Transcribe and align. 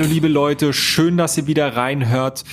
Hallo 0.00 0.12
liebe 0.12 0.28
Leute, 0.28 0.72
schön, 0.72 1.18
dass 1.18 1.36
ihr 1.36 1.46
wieder 1.46 1.76
reinhört. 1.76 2.44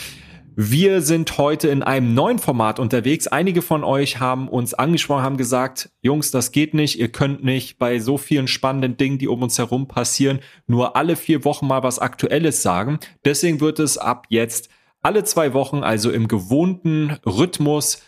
Wir 0.57 1.02
sind 1.02 1.38
heute 1.38 1.70
in 1.70 1.82
einem 1.82 2.14
neuen 2.14 2.39
Format 2.39 2.77
unterwegs. 2.77 3.25
Einige 3.27 3.61
von 3.61 3.86
euch 3.86 4.20
haben 4.20 4.50
uns 4.50 4.74
angesprochen, 4.74 5.24
haben 5.24 5.38
gesagt, 5.38 5.89
Jungs, 6.02 6.29
das 6.29 6.52
geht 6.52 6.74
nicht, 6.74 7.00
ihr 7.00 7.10
könnt 7.10 7.46
nicht 7.46 7.78
bei 7.79 8.00
so 8.00 8.18
vielen 8.18 8.50
spannenden 8.50 8.97
Dingen, 8.97 9.18
die 9.18 9.29
um 9.29 9.43
uns 9.43 9.57
herum 9.57 9.88
passieren, 9.88 10.39
nur 10.65 10.97
alle 10.97 11.15
vier 11.15 11.46
Wochen 11.46 11.68
mal 11.68 11.83
was 11.83 12.00
Aktuelles 12.00 12.64
sagen. 12.64 13.00
Deswegen 13.24 13.61
wird 13.61 13.79
es 13.79 13.97
ab 13.97 14.25
jetzt 14.27 14.68
alle 15.02 15.24
zwei 15.24 15.54
Wochen, 15.54 15.83
also 15.83 16.11
im 16.11 16.27
gewohnten 16.27 17.16
Rhythmus, 17.25 18.02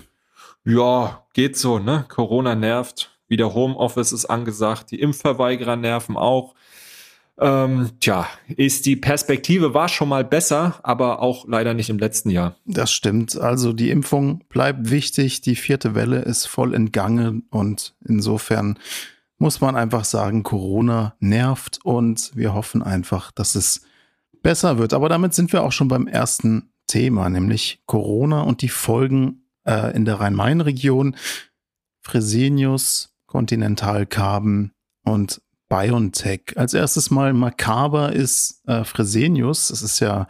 Ja, 0.65 1.25
geht 1.33 1.57
so, 1.57 1.79
ne? 1.79 2.05
Corona 2.07 2.55
nervt. 2.55 3.11
Wieder 3.27 3.53
Homeoffice 3.53 4.11
ist 4.11 4.25
angesagt. 4.25 4.91
Die 4.91 4.99
Impfverweigerer 4.99 5.75
nerven 5.75 6.17
auch. 6.17 6.55
Ähm, 7.39 7.89
tja, 7.99 8.27
ist 8.47 8.85
die 8.85 8.95
Perspektive 8.95 9.73
war 9.73 9.89
schon 9.89 10.07
mal 10.07 10.23
besser, 10.23 10.79
aber 10.83 11.21
auch 11.21 11.47
leider 11.47 11.73
nicht 11.73 11.89
im 11.89 11.97
letzten 11.97 12.29
Jahr. 12.29 12.55
Das 12.65 12.91
stimmt. 12.91 13.35
Also 13.35 13.73
die 13.73 13.89
Impfung 13.89 14.43
bleibt 14.49 14.91
wichtig. 14.91 15.41
Die 15.41 15.55
vierte 15.55 15.95
Welle 15.95 16.19
ist 16.19 16.45
voll 16.45 16.73
in 16.75 16.91
Gange 16.91 17.41
und 17.49 17.95
insofern 18.07 18.77
muss 19.39 19.61
man 19.61 19.75
einfach 19.75 20.05
sagen, 20.05 20.43
Corona 20.43 21.15
nervt 21.19 21.79
und 21.83 22.31
wir 22.35 22.53
hoffen 22.53 22.83
einfach, 22.83 23.31
dass 23.31 23.55
es 23.55 23.81
besser 24.43 24.77
wird. 24.77 24.93
Aber 24.93 25.09
damit 25.09 25.33
sind 25.33 25.51
wir 25.51 25.63
auch 25.63 25.71
schon 25.71 25.87
beim 25.87 26.07
ersten 26.07 26.71
Thema, 26.85 27.29
nämlich 27.29 27.81
Corona 27.87 28.43
und 28.43 28.61
die 28.61 28.69
Folgen 28.69 29.42
äh, 29.65 29.95
in 29.95 30.05
der 30.05 30.19
Rhein-Main-Region. 30.19 31.15
Fresenius, 32.01 33.15
Continental 33.27 34.05
Carbon 34.05 34.71
und 35.03 35.41
BioNTech. 35.69 36.53
Als 36.55 36.73
erstes 36.73 37.09
mal 37.09 37.33
makaber 37.33 38.13
ist 38.13 38.61
äh, 38.67 38.83
Fresenius. 38.83 39.69
Das 39.69 39.81
ist 39.81 39.99
ja 39.99 40.27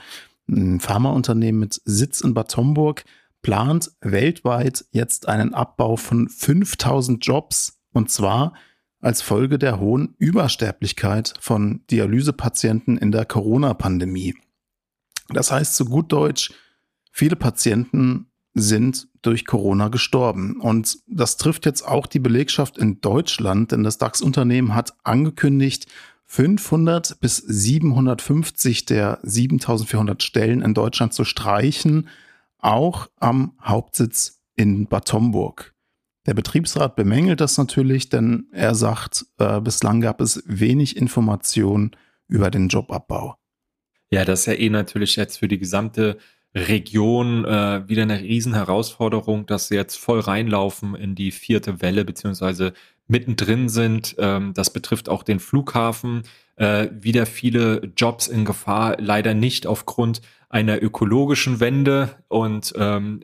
ein 0.48 0.80
Pharmaunternehmen 0.80 1.60
mit 1.60 1.82
Sitz 1.86 2.22
in 2.22 2.34
Bad 2.34 2.56
Homburg, 2.56 3.04
plant 3.42 3.92
weltweit 4.02 4.86
jetzt 4.92 5.28
einen 5.28 5.54
Abbau 5.54 5.98
von 5.98 6.30
5000 6.30 7.26
Jobs 7.26 7.82
und 7.92 8.10
zwar 8.10 8.54
als 9.00 9.22
Folge 9.22 9.60
der 9.60 9.80
hohen 9.80 10.16
Übersterblichkeit 10.18 11.34
von 11.40 11.82
Dialysepatienten 11.92 12.98
in 12.98 13.12
der 13.12 13.26
Corona-Pandemie. 13.26 14.36
Das 15.30 15.52
heißt 15.52 15.76
zu 15.76 15.86
gut 15.86 16.12
Deutsch, 16.12 16.54
viele 17.12 17.36
Patienten 17.36 18.32
sind 18.54 19.08
durch 19.22 19.46
Corona 19.46 19.88
gestorben. 19.88 20.60
Und 20.60 21.00
das 21.08 21.38
trifft 21.38 21.66
jetzt 21.66 21.88
auch 21.88 22.08
die 22.08 22.20
Belegschaft 22.20 22.78
in 22.78 23.02
Deutschland, 23.02 23.72
denn 23.72 23.84
das 23.84 23.98
DAX-Unternehmen 23.98 24.76
hat 24.76 24.94
angekündigt, 25.04 25.88
500 26.26 27.20
bis 27.20 27.38
750 27.38 28.86
der 28.86 29.20
7400 29.24 30.24
Stellen 30.24 30.62
in 30.62 30.74
Deutschland 30.74 31.14
zu 31.14 31.26
streichen, 31.26 32.10
auch 32.58 33.08
am 33.20 33.54
Hauptsitz 33.62 34.42
in 34.56 34.88
Bad 34.88 35.12
Homburg. 35.14 35.74
Der 36.26 36.34
Betriebsrat 36.34 36.96
bemängelt 36.96 37.42
das 37.42 37.58
natürlich, 37.58 38.10
denn 38.10 38.48
er 38.52 38.76
sagt, 38.76 39.26
äh, 39.40 39.60
bislang 39.60 40.00
gab 40.00 40.22
es 40.22 40.42
wenig 40.46 40.96
Informationen 40.96 41.92
über 42.28 42.50
den 42.50 42.70
Jobabbau. 42.70 43.36
Ja, 44.10 44.24
das 44.24 44.42
ist 44.42 44.46
ja 44.46 44.54
eh 44.54 44.70
natürlich 44.70 45.16
jetzt 45.18 45.38
für 45.38 45.48
die 45.48 45.58
gesamte 45.58 46.18
Region 46.56 47.46
äh, 47.46 47.88
wieder 47.88 48.04
eine 48.04 48.22
Riesenherausforderung, 48.22 49.46
dass 49.46 49.70
sie 49.70 49.76
jetzt 49.76 49.96
voll 49.96 50.20
reinlaufen 50.20 50.96
in 50.96 51.16
die 51.16 51.32
vierte 51.32 51.82
Welle, 51.82 52.06
beziehungsweise 52.06 52.74
mittendrin 53.08 53.70
sind. 53.70 54.16
Ähm, 54.20 54.54
das 54.54 54.72
betrifft 54.72 55.10
auch 55.10 55.24
den 55.24 55.40
Flughafen. 55.40 56.24
Äh, 56.56 56.90
wieder 56.92 57.26
viele 57.26 57.92
Jobs 57.98 58.28
in 58.28 58.46
Gefahr, 58.46 58.98
leider 59.00 59.34
nicht 59.34 59.66
aufgrund 59.66 60.22
einer 60.50 60.82
ökologischen 60.82 61.60
Wende 61.60 62.16
und 62.28 62.74
ähm, 62.78 63.22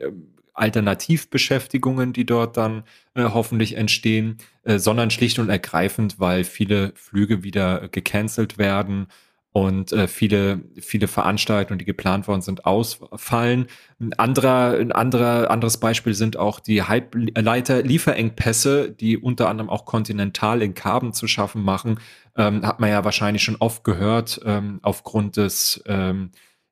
Alternativbeschäftigungen, 0.52 2.12
die 2.12 2.26
dort 2.26 2.56
dann 2.56 2.82
äh, 3.14 3.22
hoffentlich 3.22 3.76
entstehen, 3.76 4.38
äh, 4.64 4.78
sondern 4.78 5.10
schlicht 5.10 5.38
und 5.38 5.48
ergreifend, 5.48 6.18
weil 6.18 6.42
viele 6.42 6.92
Flüge 6.96 7.44
wieder 7.44 7.88
gecancelt 7.88 8.58
werden 8.58 9.06
und 9.52 9.92
äh, 9.92 10.06
viele 10.06 10.62
viele 10.80 11.08
Veranstaltungen, 11.08 11.78
die 11.78 11.84
geplant 11.84 12.28
worden 12.28 12.40
sind, 12.40 12.64
ausfallen. 12.66 13.66
Ein 13.98 14.12
anderer 14.14 14.78
ein 14.78 14.92
anderer 14.92 15.50
anderes 15.50 15.78
Beispiel 15.78 16.14
sind 16.14 16.36
auch 16.36 16.60
die 16.60 16.82
Halbleiter 16.84 17.82
Lieferengpässe, 17.82 18.92
die 18.92 19.18
unter 19.18 19.48
anderem 19.48 19.68
auch 19.68 19.86
kontinental 19.86 20.62
in 20.62 20.74
Carbon 20.74 21.12
zu 21.12 21.26
schaffen 21.26 21.62
machen. 21.62 21.98
Ähm, 22.36 22.64
hat 22.64 22.78
man 22.78 22.90
ja 22.90 23.04
wahrscheinlich 23.04 23.42
schon 23.42 23.56
oft 23.56 23.82
gehört 23.82 24.40
ähm, 24.44 24.78
aufgrund 24.82 25.36
des 25.36 25.82
ähm, 25.86 26.30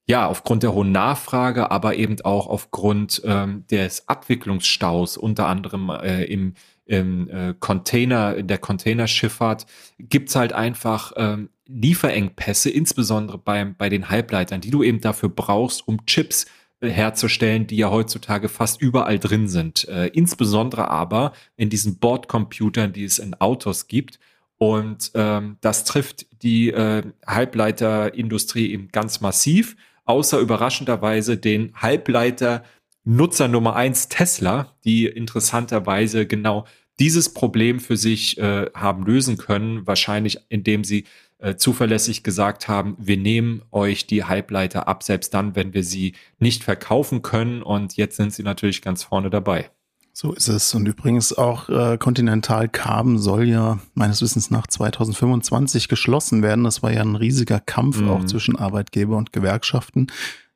ja, 0.09 0.27
aufgrund 0.27 0.63
der 0.63 0.73
hohen 0.73 0.91
Nachfrage, 0.91 1.71
aber 1.71 1.97
eben 1.97 2.17
auch 2.23 2.47
aufgrund 2.47 3.21
ähm, 3.27 3.67
des 3.71 4.09
Abwicklungsstaus, 4.09 5.19
unter 5.19 5.47
anderem 5.49 5.91
äh, 5.91 6.25
im, 6.25 6.55
im 6.89 7.29
äh, 7.29 7.55
Container, 7.61 8.35
in 8.35 8.49
der 8.49 8.59
Containerschifffahrt, 8.59 9.67
gibt's 9.99 10.35
halt 10.35 10.53
einfach 10.53 11.13
ähm, 11.17 11.51
Lieferengpässe, 11.67 12.71
insbesondere 12.71 13.39
beim, 13.39 13.77
bei 13.77 13.89
den 13.91 14.09
Halbleitern, 14.09 14.61
die 14.61 14.71
du 14.71 14.83
eben 14.83 15.01
dafür 15.01 15.29
brauchst, 15.29 15.87
um 15.87 16.05
Chips 16.07 16.47
äh, 16.81 16.89
herzustellen, 16.89 17.67
die 17.67 17.77
ja 17.77 17.91
heutzutage 17.91 18.49
fast 18.49 18.81
überall 18.81 19.19
drin 19.19 19.49
sind. 19.49 19.87
Äh, 19.87 20.07
insbesondere 20.09 20.89
aber 20.89 21.33
in 21.57 21.69
diesen 21.69 21.99
Bordcomputern, 21.99 22.93
die 22.93 23.05
es 23.05 23.19
in 23.19 23.35
Autos 23.35 23.87
gibt. 23.87 24.19
Und 24.57 25.13
ähm, 25.15 25.59
das 25.61 25.85
trifft 25.85 26.27
die 26.43 26.71
äh, 26.71 27.03
Halbleiterindustrie 27.27 28.73
eben 28.73 28.89
ganz 28.89 29.21
massiv 29.21 29.77
außer 30.09 30.39
überraschenderweise 30.39 31.37
den 31.37 31.75
Halbleiter 31.75 32.65
Nutzer 33.05 33.49
Nummer 33.49 33.77
eins 33.77 34.09
Tesla, 34.09 34.77
die 34.85 35.07
interessanterweise 35.07 36.27
genau 36.27 36.67
dieses 36.99 37.33
Problem 37.33 37.81
für 37.81 37.97
sich 37.97 38.39
äh, 38.39 38.71
haben 38.75 39.05
lösen 39.05 39.37
können, 39.37 39.87
wahrscheinlich 39.87 40.39
indem 40.49 40.85
sie 40.85 41.05
äh, 41.39 41.55
zuverlässig 41.55 42.25
gesagt 42.25 42.67
haben, 42.67 42.97
wir 42.99 43.17
nehmen 43.17 43.63
euch 43.71 44.07
die 44.07 44.25
Halbleiter 44.25 44.89
ab, 44.89 45.05
selbst 45.05 45.33
dann, 45.35 45.55
wenn 45.55 45.73
wir 45.73 45.85
sie 45.85 46.15
nicht 46.39 46.65
verkaufen 46.65 47.23
können. 47.23 47.63
Und 47.63 47.97
jetzt 47.97 48.17
sind 48.17 48.33
sie 48.33 48.43
natürlich 48.43 48.83
ganz 48.83 49.05
vorne 49.05 49.31
dabei. 49.31 49.71
So 50.13 50.33
ist 50.33 50.49
es. 50.49 50.75
Und 50.75 50.87
übrigens 50.87 51.33
auch 51.33 51.69
äh, 51.69 51.97
Continental 51.97 52.69
Carbon 52.69 53.19
soll 53.19 53.45
ja 53.45 53.79
meines 53.95 54.21
Wissens 54.21 54.51
nach 54.51 54.67
2025 54.67 55.87
geschlossen 55.87 56.43
werden. 56.43 56.65
Das 56.65 56.83
war 56.83 56.93
ja 56.93 57.03
ein 57.03 57.15
riesiger 57.15 57.61
Kampf 57.61 58.01
mhm. 58.01 58.11
auch 58.11 58.25
zwischen 58.25 58.57
Arbeitgeber 58.57 59.17
und 59.17 59.33
Gewerkschaften. 59.33 60.09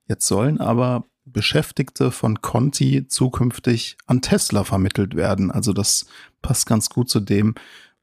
Jetzt 0.08 0.26
sollen 0.26 0.60
aber 0.60 1.04
Beschäftigte 1.32 2.10
von 2.10 2.40
Conti 2.42 3.06
zukünftig 3.08 3.96
an 4.06 4.22
Tesla 4.22 4.64
vermittelt 4.64 5.14
werden. 5.16 5.50
Also 5.50 5.72
das 5.72 6.06
passt 6.42 6.66
ganz 6.66 6.90
gut 6.90 7.08
zu 7.08 7.20
dem, 7.20 7.54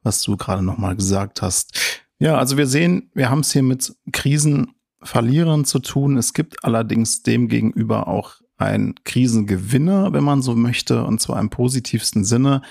was 0.03 0.21
du 0.21 0.37
gerade 0.37 0.63
nochmal 0.63 0.95
gesagt 0.95 1.41
hast. 1.41 2.07
Ja, 2.19 2.37
also 2.37 2.57
wir 2.57 2.67
sehen, 2.67 3.09
wir 3.13 3.29
haben 3.29 3.39
es 3.39 3.53
hier 3.53 3.63
mit 3.63 3.95
Krisenverlierern 4.11 5.65
zu 5.65 5.79
tun. 5.79 6.17
Es 6.17 6.33
gibt 6.33 6.63
allerdings 6.63 7.23
demgegenüber 7.23 8.07
auch 8.07 8.35
ein 8.57 8.95
Krisengewinner, 9.05 10.11
wenn 10.11 10.23
man 10.23 10.41
so 10.41 10.55
möchte, 10.55 11.05
und 11.05 11.21
zwar 11.21 11.39
im 11.39 11.49
positivsten 11.49 12.25
Sinne. 12.25 12.61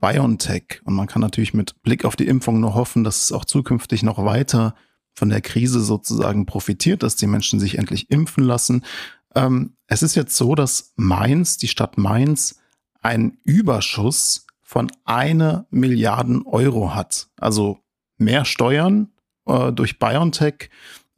BioNTech. 0.00 0.80
Und 0.84 0.94
man 0.94 1.06
kann 1.06 1.22
natürlich 1.22 1.54
mit 1.54 1.82
Blick 1.82 2.04
auf 2.04 2.16
die 2.16 2.26
Impfung 2.26 2.60
nur 2.60 2.74
hoffen, 2.74 3.04
dass 3.04 3.24
es 3.24 3.32
auch 3.32 3.44
zukünftig 3.44 4.02
noch 4.02 4.22
weiter 4.24 4.74
von 5.14 5.30
der 5.30 5.40
Krise 5.40 5.80
sozusagen 5.80 6.44
profitiert, 6.44 7.02
dass 7.02 7.16
die 7.16 7.26
Menschen 7.26 7.58
sich 7.58 7.78
endlich 7.78 8.10
impfen 8.10 8.44
lassen. 8.44 8.84
Ähm, 9.36 9.76
es 9.86 10.02
ist 10.02 10.16
jetzt 10.16 10.36
so, 10.36 10.54
dass 10.54 10.92
Mainz, 10.96 11.58
die 11.58 11.68
Stadt 11.68 11.98
Mainz, 11.98 12.58
einen 13.00 13.38
Überschuss 13.44 14.46
von 14.62 14.90
eine 15.04 15.66
Milliarden 15.70 16.44
Euro 16.44 16.94
hat. 16.94 17.28
Also 17.36 17.78
mehr 18.18 18.44
Steuern 18.44 19.12
äh, 19.46 19.72
durch 19.72 19.98
BioNTech. 19.98 20.70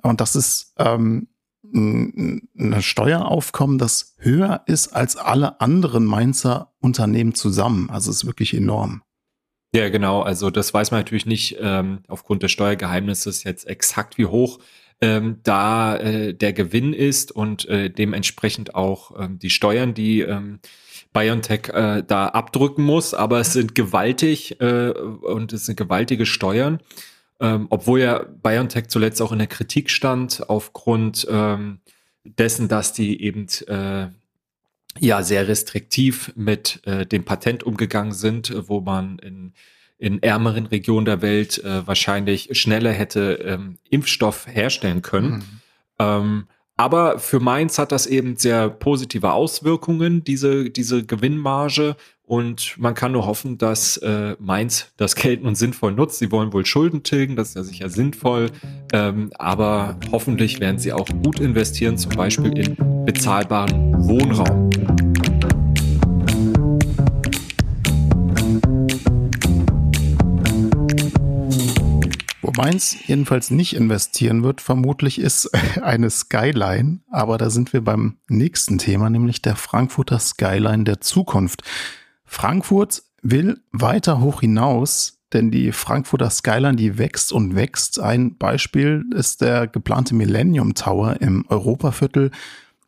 Und 0.02 0.20
das 0.20 0.36
ist 0.36 0.74
ähm, 0.78 1.28
ein 1.64 2.76
Steueraufkommen, 2.80 3.78
das 3.78 4.14
höher 4.18 4.62
ist 4.66 4.88
als 4.88 5.16
alle 5.16 5.60
anderen 5.60 6.04
Mainzer 6.04 6.72
Unternehmen 6.80 7.34
zusammen. 7.34 7.88
Also 7.90 8.10
ist 8.10 8.26
wirklich 8.26 8.54
enorm. 8.54 9.02
Ja, 9.74 9.90
genau. 9.90 10.22
Also 10.22 10.50
das 10.50 10.72
weiß 10.72 10.90
man 10.90 11.00
natürlich 11.00 11.26
nicht 11.26 11.56
ähm, 11.60 12.00
aufgrund 12.08 12.42
des 12.42 12.52
Steuergeheimnisses 12.52 13.44
jetzt 13.44 13.66
exakt 13.66 14.18
wie 14.18 14.26
hoch 14.26 14.60
ähm, 15.00 15.38
da 15.42 15.96
äh, 15.96 16.34
der 16.34 16.52
Gewinn 16.52 16.92
ist 16.92 17.32
und 17.32 17.68
äh, 17.68 17.90
dementsprechend 17.90 18.74
auch 18.74 19.18
ähm, 19.18 19.38
die 19.38 19.50
Steuern, 19.50 19.94
die 19.94 20.20
ähm, 20.20 20.58
BioNTech 21.12 21.68
äh, 21.68 22.02
da 22.06 22.28
abdrücken 22.28 22.84
muss. 22.84 23.14
Aber 23.14 23.40
es 23.40 23.52
sind 23.52 23.74
gewaltig 23.74 24.60
äh, 24.60 24.90
und 24.90 25.52
es 25.52 25.66
sind 25.66 25.76
gewaltige 25.76 26.26
Steuern. 26.26 26.80
Ähm, 27.40 27.66
obwohl 27.70 28.00
ja 28.00 28.24
BioNTech 28.42 28.88
zuletzt 28.88 29.22
auch 29.22 29.32
in 29.32 29.38
der 29.38 29.46
Kritik 29.46 29.90
stand 29.90 30.48
aufgrund 30.48 31.26
ähm, 31.30 31.78
dessen, 32.24 32.68
dass 32.68 32.92
die 32.92 33.22
eben 33.22 33.46
äh, 33.68 34.08
ja 34.98 35.22
sehr 35.22 35.46
restriktiv 35.46 36.32
mit 36.34 36.80
äh, 36.84 37.06
dem 37.06 37.24
Patent 37.24 37.62
umgegangen 37.62 38.12
sind, 38.12 38.52
wo 38.68 38.80
man 38.80 39.20
in, 39.20 39.52
in 39.98 40.22
ärmeren 40.22 40.66
Regionen 40.66 41.04
der 41.04 41.22
Welt 41.22 41.62
äh, 41.64 41.86
wahrscheinlich 41.86 42.50
schneller 42.52 42.92
hätte 42.92 43.32
ähm, 43.44 43.78
Impfstoff 43.90 44.46
herstellen 44.46 45.02
können. 45.02 45.30
Mhm. 45.30 45.44
Ähm, 45.98 46.44
aber 46.76 47.18
für 47.18 47.40
Mainz 47.40 47.76
hat 47.78 47.90
das 47.90 48.06
eben 48.06 48.36
sehr 48.36 48.70
positive 48.70 49.32
Auswirkungen, 49.32 50.22
diese, 50.22 50.70
diese 50.70 51.04
Gewinnmarge. 51.04 51.96
Und 52.22 52.76
man 52.78 52.94
kann 52.94 53.12
nur 53.12 53.26
hoffen, 53.26 53.58
dass 53.58 53.96
äh, 53.96 54.36
Mainz 54.38 54.92
das 54.96 55.16
Geld 55.16 55.42
nun 55.42 55.56
sinnvoll 55.56 55.92
nutzt. 55.92 56.20
Sie 56.20 56.30
wollen 56.30 56.52
wohl 56.52 56.64
Schulden 56.64 57.02
tilgen, 57.02 57.34
das 57.34 57.48
ist 57.48 57.54
ja 57.56 57.62
sicher 57.64 57.88
sinnvoll. 57.88 58.50
Ähm, 58.92 59.30
aber 59.38 59.98
hoffentlich 60.12 60.60
werden 60.60 60.78
sie 60.78 60.92
auch 60.92 61.08
gut 61.24 61.40
investieren, 61.40 61.98
zum 61.98 62.12
Beispiel 62.12 62.56
in 62.56 63.04
bezahlbaren 63.04 63.94
Wohnraum. 64.06 64.70
Mainz 72.58 72.96
jedenfalls 73.06 73.52
nicht 73.52 73.76
investieren 73.76 74.42
wird, 74.42 74.60
vermutlich 74.60 75.20
ist 75.20 75.48
eine 75.82 76.10
Skyline. 76.10 76.98
Aber 77.08 77.38
da 77.38 77.50
sind 77.50 77.72
wir 77.72 77.82
beim 77.82 78.16
nächsten 78.28 78.78
Thema, 78.78 79.08
nämlich 79.10 79.40
der 79.42 79.54
Frankfurter 79.54 80.18
Skyline 80.18 80.82
der 80.82 81.00
Zukunft. 81.00 81.62
Frankfurt 82.24 83.04
will 83.22 83.60
weiter 83.70 84.20
hoch 84.20 84.40
hinaus, 84.40 85.20
denn 85.32 85.52
die 85.52 85.70
Frankfurter 85.70 86.30
Skyline, 86.30 86.74
die 86.74 86.98
wächst 86.98 87.32
und 87.32 87.54
wächst. 87.54 88.00
Ein 88.00 88.36
Beispiel 88.36 89.04
ist 89.14 89.40
der 89.40 89.68
geplante 89.68 90.16
Millennium 90.16 90.74
Tower 90.74 91.20
im 91.20 91.46
Europaviertel, 91.48 92.32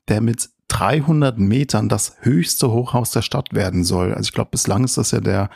der 0.09 0.21
mit 0.21 0.51
300 0.67 1.39
Metern 1.39 1.89
das 1.89 2.17
höchste 2.23 2.73
Hochhaus 2.73 3.13
der 3.13 3.23
Stadt 3.23 3.55
werden 3.55 3.85
soll. 3.85 4.15
Also 4.15 4.29
ich 4.29 4.33
glaube, 4.33 4.51
bislang 4.51 4.83
ist 4.83 4.97
das 4.97 5.13
ja 5.13 5.21
der 5.21 5.49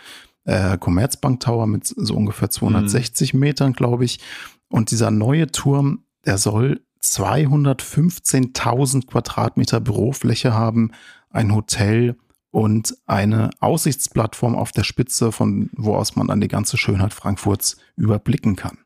äh, 0.44 0.78
Commerzbank 0.78 1.40
Tower 1.40 1.66
mit 1.66 1.86
so 1.86 2.14
ungefähr 2.14 2.50
260 2.50 3.34
mhm. 3.34 3.40
Metern, 3.40 3.72
glaube 3.72 4.04
ich. 4.04 4.20
Und 4.68 4.90
dieser 4.90 5.10
neue 5.10 5.46
Turm, 5.48 6.04
der 6.24 6.38
soll 6.38 6.80
215.000 7.02 9.06
Quadratmeter 9.06 9.80
Bürofläche 9.80 10.54
haben, 10.54 10.92
ein 11.30 11.54
Hotel 11.54 12.16
und 12.50 12.96
eine 13.06 13.50
Aussichtsplattform 13.60 14.54
auf 14.54 14.72
der 14.72 14.84
Spitze, 14.84 15.32
von 15.32 15.70
wo 15.76 15.96
aus 15.96 16.16
man 16.16 16.28
dann 16.28 16.40
die 16.40 16.48
ganze 16.48 16.76
Schönheit 16.76 17.12
Frankfurts 17.12 17.76
überblicken 17.96 18.56
kann. 18.56 18.78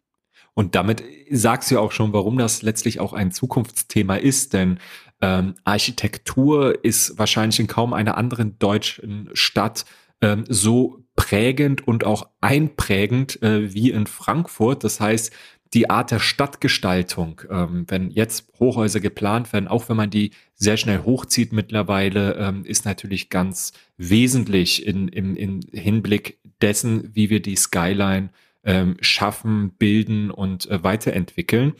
Und 0.54 0.74
damit 0.74 1.04
sagst 1.30 1.70
du 1.70 1.78
auch 1.78 1.92
schon, 1.92 2.12
warum 2.12 2.38
das 2.38 2.62
letztlich 2.62 2.98
auch 2.98 3.12
ein 3.12 3.30
Zukunftsthema 3.30 4.16
ist, 4.16 4.54
denn 4.54 4.80
ähm, 5.20 5.54
Architektur 5.64 6.84
ist 6.84 7.18
wahrscheinlich 7.18 7.60
in 7.60 7.68
kaum 7.68 7.92
einer 7.92 8.16
anderen 8.16 8.58
deutschen 8.58 9.30
Stadt 9.34 9.84
ähm, 10.20 10.44
so 10.48 11.04
prägend 11.18 11.86
und 11.86 12.04
auch 12.04 12.28
einprägend 12.40 13.42
äh, 13.42 13.74
wie 13.74 13.90
in 13.90 14.06
Frankfurt. 14.06 14.84
Das 14.84 15.00
heißt, 15.00 15.32
die 15.74 15.90
Art 15.90 16.12
der 16.12 16.20
Stadtgestaltung, 16.20 17.42
ähm, 17.50 17.86
wenn 17.88 18.12
jetzt 18.12 18.52
Hochhäuser 18.60 19.00
geplant 19.00 19.52
werden, 19.52 19.66
auch 19.66 19.88
wenn 19.88 19.96
man 19.96 20.10
die 20.10 20.30
sehr 20.54 20.76
schnell 20.76 21.00
hochzieht 21.00 21.52
mittlerweile, 21.52 22.36
ähm, 22.36 22.64
ist 22.64 22.84
natürlich 22.84 23.30
ganz 23.30 23.72
wesentlich 23.96 24.86
in, 24.86 25.08
im, 25.08 25.34
in 25.34 25.60
Hinblick 25.72 26.38
dessen, 26.62 27.10
wie 27.14 27.30
wir 27.30 27.42
die 27.42 27.56
Skyline 27.56 28.30
ähm, 28.62 28.96
schaffen, 29.00 29.72
bilden 29.76 30.30
und 30.30 30.70
äh, 30.70 30.84
weiterentwickeln. 30.84 31.72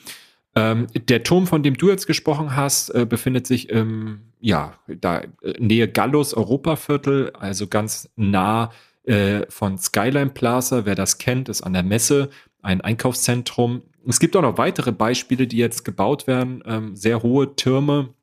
Ähm, 0.57 0.89
der 1.09 1.23
Turm, 1.23 1.47
von 1.47 1.63
dem 1.63 1.77
du 1.77 1.91
jetzt 1.91 2.09
gesprochen 2.09 2.57
hast, 2.57 2.91
äh, 2.91 3.07
befindet 3.09 3.47
sich 3.47 3.71
im, 3.71 4.33
ja, 4.41 4.75
da 4.89 5.21
äh, 5.21 5.55
Nähe 5.61 5.87
Gallus 5.87 6.35
Europaviertel, 6.35 7.31
also 7.39 7.69
ganz 7.69 8.11
nah 8.17 8.73
äh, 9.05 9.47
von 9.49 9.79
Skyline 9.79 10.31
Plaza. 10.31 10.85
Wer 10.85 10.95
das 10.95 11.19
kennt, 11.19 11.49
ist 11.49 11.63
an 11.63 11.73
der 11.73 11.83
Messe 11.83 12.31
ein 12.63 12.81
Einkaufszentrum. 12.81 13.83
Es 14.07 14.21
gibt 14.21 14.37
auch 14.37 14.43
noch 14.43 14.59
weitere 14.59 14.93
Beispiele, 14.93 15.47
die 15.47 15.59
jetzt 15.59 15.85
gebaut 15.85 16.27
werden. 16.27 16.63
Ähm, 16.67 16.97
sehr 16.97 17.23
hohe 17.23 17.57
Türme, 17.57 18.15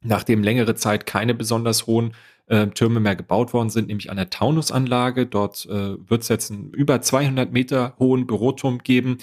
nachdem 0.00 0.42
längere 0.42 0.74
Zeit 0.74 1.06
keine 1.06 1.34
besonders 1.34 1.86
hohen 1.86 2.14
äh, 2.46 2.66
Türme 2.68 3.00
mehr 3.00 3.16
gebaut 3.16 3.52
worden 3.52 3.70
sind, 3.70 3.88
nämlich 3.88 4.10
an 4.10 4.16
der 4.16 4.30
Taunusanlage. 4.30 5.26
Dort 5.26 5.66
äh, 5.66 5.96
wird 6.08 6.22
es 6.22 6.28
jetzt 6.28 6.50
einen 6.50 6.70
über 6.70 7.00
200 7.00 7.52
Meter 7.52 7.94
hohen 7.98 8.26
Büroturm 8.26 8.78
geben. 8.78 9.18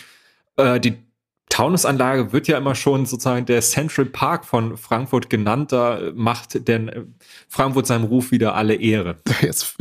Äh, 0.57 0.80
die 0.80 0.95
Taunusanlage 1.51 2.31
wird 2.31 2.48
ja 2.48 2.57
immer 2.57 2.75
schon 2.75 3.06
sozusagen 3.06 3.45
der 3.45 3.62
Central 3.62 4.06
Park 4.06 4.45
von 4.45 4.77
Frankfurt 4.77 5.30
genannt. 5.30 5.71
Da 5.71 6.00
macht 6.15 6.68
denn 6.68 6.88
äh, 6.88 7.03
Frankfurt 7.50 7.86
seinem 7.86 8.06
Ruf 8.06 8.31
wieder 8.31 8.56
alle 8.56 8.75
Ehre. 8.75 9.18
Jetzt, 9.42 9.75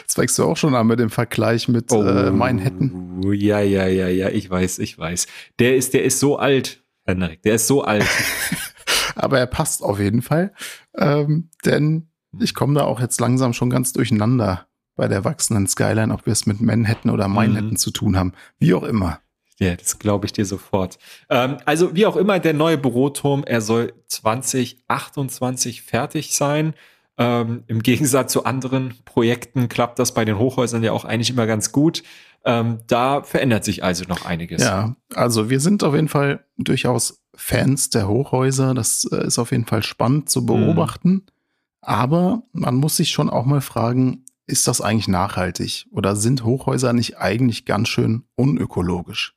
jetzt 0.00 0.14
fängst 0.14 0.38
du 0.38 0.44
auch 0.44 0.56
schon 0.56 0.74
an 0.74 0.86
mit 0.86 0.98
dem 0.98 1.10
Vergleich 1.10 1.68
mit 1.68 1.92
äh, 1.92 1.94
oh, 1.94 2.02
äh, 2.02 2.30
Manhattan. 2.30 3.22
Ja, 3.32 3.60
ja, 3.60 3.86
ja, 3.86 4.08
ja, 4.08 4.28
ich 4.28 4.50
weiß, 4.50 4.80
ich 4.80 4.98
weiß. 4.98 5.26
Der 5.60 5.76
ist, 5.76 5.94
der 5.94 6.04
ist 6.04 6.18
so 6.18 6.36
alt, 6.36 6.82
Henrik, 7.04 7.42
der 7.42 7.54
ist 7.54 7.68
so 7.68 7.84
alt. 7.84 8.06
Aber 9.14 9.38
er 9.38 9.46
passt 9.46 9.82
auf 9.82 10.00
jeden 10.00 10.22
Fall. 10.22 10.52
Ähm, 10.96 11.50
denn 11.64 12.08
ich 12.40 12.54
komme 12.54 12.74
da 12.74 12.84
auch 12.84 13.00
jetzt 13.00 13.20
langsam 13.20 13.52
schon 13.52 13.70
ganz 13.70 13.92
durcheinander 13.92 14.66
bei 14.96 15.06
der 15.06 15.24
wachsenden 15.24 15.68
Skyline, 15.68 16.12
ob 16.12 16.26
wir 16.26 16.32
es 16.32 16.46
mit 16.46 16.60
Manhattan 16.60 17.12
oder 17.12 17.28
Manhattan 17.28 17.70
mhm. 17.70 17.76
zu 17.76 17.92
tun 17.92 18.16
haben. 18.16 18.32
Wie 18.58 18.74
auch 18.74 18.82
immer. 18.82 19.20
Ja, 19.60 19.76
das 19.76 19.98
glaube 19.98 20.26
ich 20.26 20.32
dir 20.32 20.44
sofort. 20.44 20.98
Ähm, 21.30 21.58
also 21.64 21.94
wie 21.94 22.06
auch 22.06 22.16
immer, 22.16 22.40
der 22.40 22.54
neue 22.54 22.78
Büroturm, 22.78 23.44
er 23.44 23.60
soll 23.60 23.92
2028 24.08 25.82
fertig 25.82 26.34
sein. 26.34 26.74
Ähm, 27.16 27.62
Im 27.68 27.80
Gegensatz 27.82 28.32
zu 28.32 28.44
anderen 28.44 28.94
Projekten 29.04 29.68
klappt 29.68 30.00
das 30.00 30.12
bei 30.12 30.24
den 30.24 30.38
Hochhäusern 30.38 30.82
ja 30.82 30.92
auch 30.92 31.04
eigentlich 31.04 31.30
immer 31.30 31.46
ganz 31.46 31.70
gut. 31.70 32.02
Ähm, 32.44 32.80
da 32.88 33.22
verändert 33.22 33.64
sich 33.64 33.84
also 33.84 34.04
noch 34.06 34.26
einiges. 34.26 34.62
Ja, 34.62 34.96
also 35.14 35.48
wir 35.48 35.60
sind 35.60 35.82
auf 35.84 35.94
jeden 35.94 36.08
Fall 36.08 36.44
durchaus 36.58 37.22
Fans 37.34 37.90
der 37.90 38.08
Hochhäuser. 38.08 38.74
Das 38.74 39.08
äh, 39.10 39.26
ist 39.26 39.38
auf 39.38 39.52
jeden 39.52 39.66
Fall 39.66 39.82
spannend 39.82 40.28
zu 40.28 40.44
beobachten. 40.44 41.10
Mhm. 41.10 41.22
Aber 41.80 42.42
man 42.52 42.74
muss 42.74 42.96
sich 42.96 43.10
schon 43.10 43.30
auch 43.30 43.44
mal 43.44 43.60
fragen, 43.60 44.24
ist 44.46 44.68
das 44.68 44.80
eigentlich 44.80 45.08
nachhaltig 45.08 45.86
oder 45.90 46.16
sind 46.16 46.44
Hochhäuser 46.44 46.92
nicht 46.92 47.18
eigentlich 47.18 47.64
ganz 47.64 47.88
schön 47.88 48.24
unökologisch? 48.36 49.34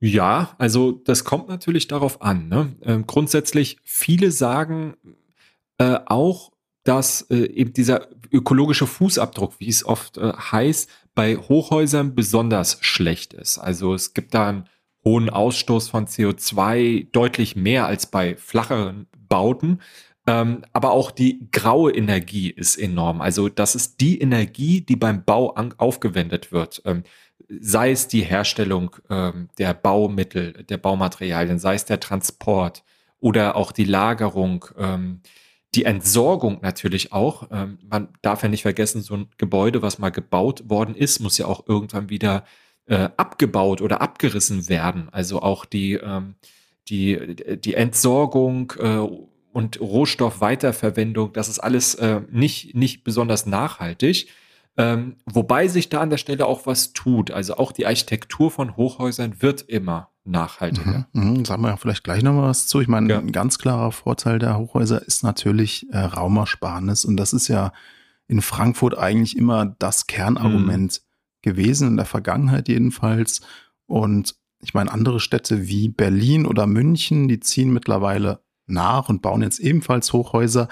Ja, 0.00 0.54
also 0.58 0.92
das 0.92 1.24
kommt 1.24 1.48
natürlich 1.48 1.86
darauf 1.86 2.22
an. 2.22 2.48
Ne? 2.48 2.74
Ähm, 2.82 3.06
grundsätzlich, 3.06 3.78
viele 3.84 4.32
sagen 4.32 4.94
äh, 5.78 5.98
auch, 6.06 6.50
dass 6.84 7.22
äh, 7.30 7.44
eben 7.52 7.72
dieser 7.72 8.08
ökologische 8.32 8.86
Fußabdruck, 8.88 9.60
wie 9.60 9.68
es 9.68 9.84
oft 9.84 10.18
äh, 10.18 10.32
heißt, 10.32 10.90
bei 11.14 11.36
Hochhäusern 11.36 12.14
besonders 12.14 12.78
schlecht 12.80 13.32
ist. 13.32 13.58
Also 13.58 13.94
es 13.94 14.14
gibt 14.14 14.34
da 14.34 14.48
einen 14.48 14.68
hohen 15.04 15.30
Ausstoß 15.30 15.88
von 15.88 16.06
CO2, 16.06 17.10
deutlich 17.12 17.56
mehr 17.56 17.86
als 17.86 18.06
bei 18.06 18.36
flacheren 18.36 19.06
Bauten. 19.28 19.80
Ähm, 20.26 20.62
aber 20.72 20.92
auch 20.92 21.10
die 21.10 21.48
graue 21.50 21.92
Energie 21.92 22.50
ist 22.50 22.76
enorm. 22.76 23.20
Also 23.20 23.48
das 23.48 23.74
ist 23.74 24.00
die 24.00 24.20
Energie, 24.20 24.80
die 24.80 24.96
beim 24.96 25.24
Bau 25.24 25.54
aufgewendet 25.78 26.52
wird. 26.52 26.82
Ähm, 26.84 27.02
sei 27.60 27.90
es 27.90 28.08
die 28.08 28.22
Herstellung 28.22 28.96
ähm, 29.10 29.48
der 29.58 29.74
Baumittel, 29.74 30.64
der 30.64 30.78
Baumaterialien, 30.78 31.58
sei 31.58 31.74
es 31.74 31.84
der 31.84 32.00
Transport 32.00 32.84
oder 33.18 33.56
auch 33.56 33.72
die 33.72 33.84
Lagerung, 33.84 34.64
ähm, 34.78 35.20
die 35.74 35.84
Entsorgung 35.84 36.60
natürlich 36.62 37.12
auch. 37.12 37.48
Ähm, 37.50 37.78
man 37.88 38.08
darf 38.22 38.42
ja 38.42 38.48
nicht 38.48 38.62
vergessen, 38.62 39.02
so 39.02 39.14
ein 39.14 39.28
Gebäude, 39.38 39.82
was 39.82 39.98
mal 39.98 40.10
gebaut 40.10 40.68
worden 40.68 40.94
ist, 40.94 41.20
muss 41.20 41.38
ja 41.38 41.46
auch 41.46 41.66
irgendwann 41.66 42.10
wieder 42.10 42.44
äh, 42.86 43.08
abgebaut 43.16 43.80
oder 43.80 44.00
abgerissen 44.00 44.68
werden. 44.68 45.08
Also 45.12 45.40
auch 45.42 45.64
die, 45.64 45.94
ähm, 45.94 46.34
die, 46.88 47.58
die 47.58 47.74
Entsorgung 47.74 48.72
äh, 48.78 49.06
und 49.52 49.80
Rohstoffweiterverwendung, 49.80 51.32
das 51.32 51.48
ist 51.48 51.58
alles 51.58 51.94
äh, 51.96 52.22
nicht, 52.30 52.74
nicht 52.74 53.04
besonders 53.04 53.46
nachhaltig. 53.46 54.28
Ähm, 54.78 55.16
wobei 55.26 55.68
sich 55.68 55.90
da 55.90 56.00
an 56.00 56.10
der 56.10 56.16
Stelle 56.16 56.46
auch 56.46 56.66
was 56.66 56.94
tut. 56.94 57.30
Also 57.30 57.56
auch 57.56 57.72
die 57.72 57.86
Architektur 57.86 58.50
von 58.50 58.76
Hochhäusern 58.76 59.42
wird 59.42 59.62
immer 59.62 60.08
nachhaltiger. 60.24 61.06
Mhm, 61.12 61.34
mh, 61.34 61.44
sagen 61.46 61.62
wir 61.62 61.68
ja 61.68 61.76
vielleicht 61.76 62.04
gleich 62.04 62.22
noch 62.22 62.32
mal 62.32 62.48
was 62.48 62.66
zu. 62.66 62.80
Ich 62.80 62.88
meine, 62.88 63.12
ja. 63.12 63.18
ein 63.18 63.32
ganz 63.32 63.58
klarer 63.58 63.92
Vorteil 63.92 64.38
der 64.38 64.56
Hochhäuser 64.56 65.06
ist 65.06 65.24
natürlich 65.24 65.86
äh, 65.90 65.98
Raumersparnis. 65.98 67.04
Und 67.04 67.18
das 67.18 67.34
ist 67.34 67.48
ja 67.48 67.72
in 68.28 68.40
Frankfurt 68.40 68.96
eigentlich 68.96 69.36
immer 69.36 69.76
das 69.78 70.06
Kernargument 70.06 71.02
mhm. 71.02 71.50
gewesen, 71.50 71.88
in 71.88 71.96
der 71.96 72.06
Vergangenheit 72.06 72.68
jedenfalls. 72.68 73.42
Und 73.86 74.36
ich 74.62 74.72
meine, 74.72 74.90
andere 74.90 75.20
Städte 75.20 75.66
wie 75.66 75.88
Berlin 75.88 76.46
oder 76.46 76.66
München, 76.66 77.28
die 77.28 77.40
ziehen 77.40 77.72
mittlerweile 77.72 78.40
nach 78.72 79.08
und 79.08 79.22
bauen 79.22 79.42
jetzt 79.42 79.60
ebenfalls 79.60 80.12
Hochhäuser. 80.12 80.68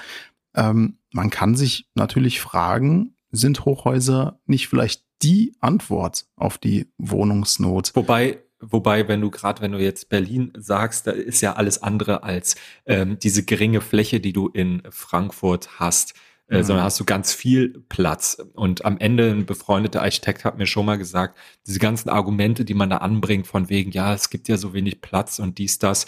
Ähm, 0.55 0.99
man 1.13 1.31
kann 1.31 1.55
sich 1.55 1.89
natürlich 1.95 2.41
fragen, 2.41 3.15
sind 3.31 3.65
Hochhäuser 3.65 4.41
nicht 4.47 4.69
vielleicht 4.69 5.05
die 5.23 5.55
Antwort 5.61 6.27
auf 6.37 6.59
die 6.59 6.91
Wohnungsnot? 6.99 7.93
Wobei 7.95 8.39
Wobei, 8.63 9.09
wenn 9.09 9.23
du 9.23 9.31
gerade, 9.31 9.63
wenn 9.63 9.73
du 9.73 9.79
jetzt 9.79 10.11
Berlin 10.11 10.53
sagst, 10.55 11.07
da 11.07 11.13
ist 11.13 11.41
ja 11.41 11.55
alles 11.55 11.83
andere 11.83 12.23
als 12.23 12.57
ähm, 12.85 13.19
diese 13.19 13.43
geringe 13.43 13.81
Fläche, 13.81 14.21
die 14.21 14.35
du 14.35 14.49
in 14.49 14.83
Frankfurt 14.91 15.81
hast, 15.81 16.13
äh, 16.49 16.59
mhm. 16.59 16.65
sondern 16.65 16.85
hast 16.85 17.01
du 17.01 17.07
ganz 17.07 17.33
viel 17.33 17.83
Platz. 17.89 18.37
Und 18.53 18.85
am 18.85 18.99
Ende 18.99 19.31
ein 19.31 19.47
befreundeter 19.47 20.03
Architekt 20.03 20.45
hat 20.45 20.59
mir 20.59 20.67
schon 20.67 20.85
mal 20.85 20.99
gesagt, 20.99 21.39
diese 21.67 21.79
ganzen 21.79 22.11
Argumente, 22.11 22.67
die 22.67 22.75
man 22.75 22.91
da 22.91 22.99
anbringt, 22.99 23.47
von 23.47 23.71
wegen, 23.71 23.93
ja, 23.93 24.13
es 24.13 24.29
gibt 24.29 24.49
ja 24.49 24.59
so 24.59 24.75
wenig 24.75 25.01
Platz 25.01 25.39
und 25.39 25.57
dies, 25.57 25.79
das, 25.79 26.05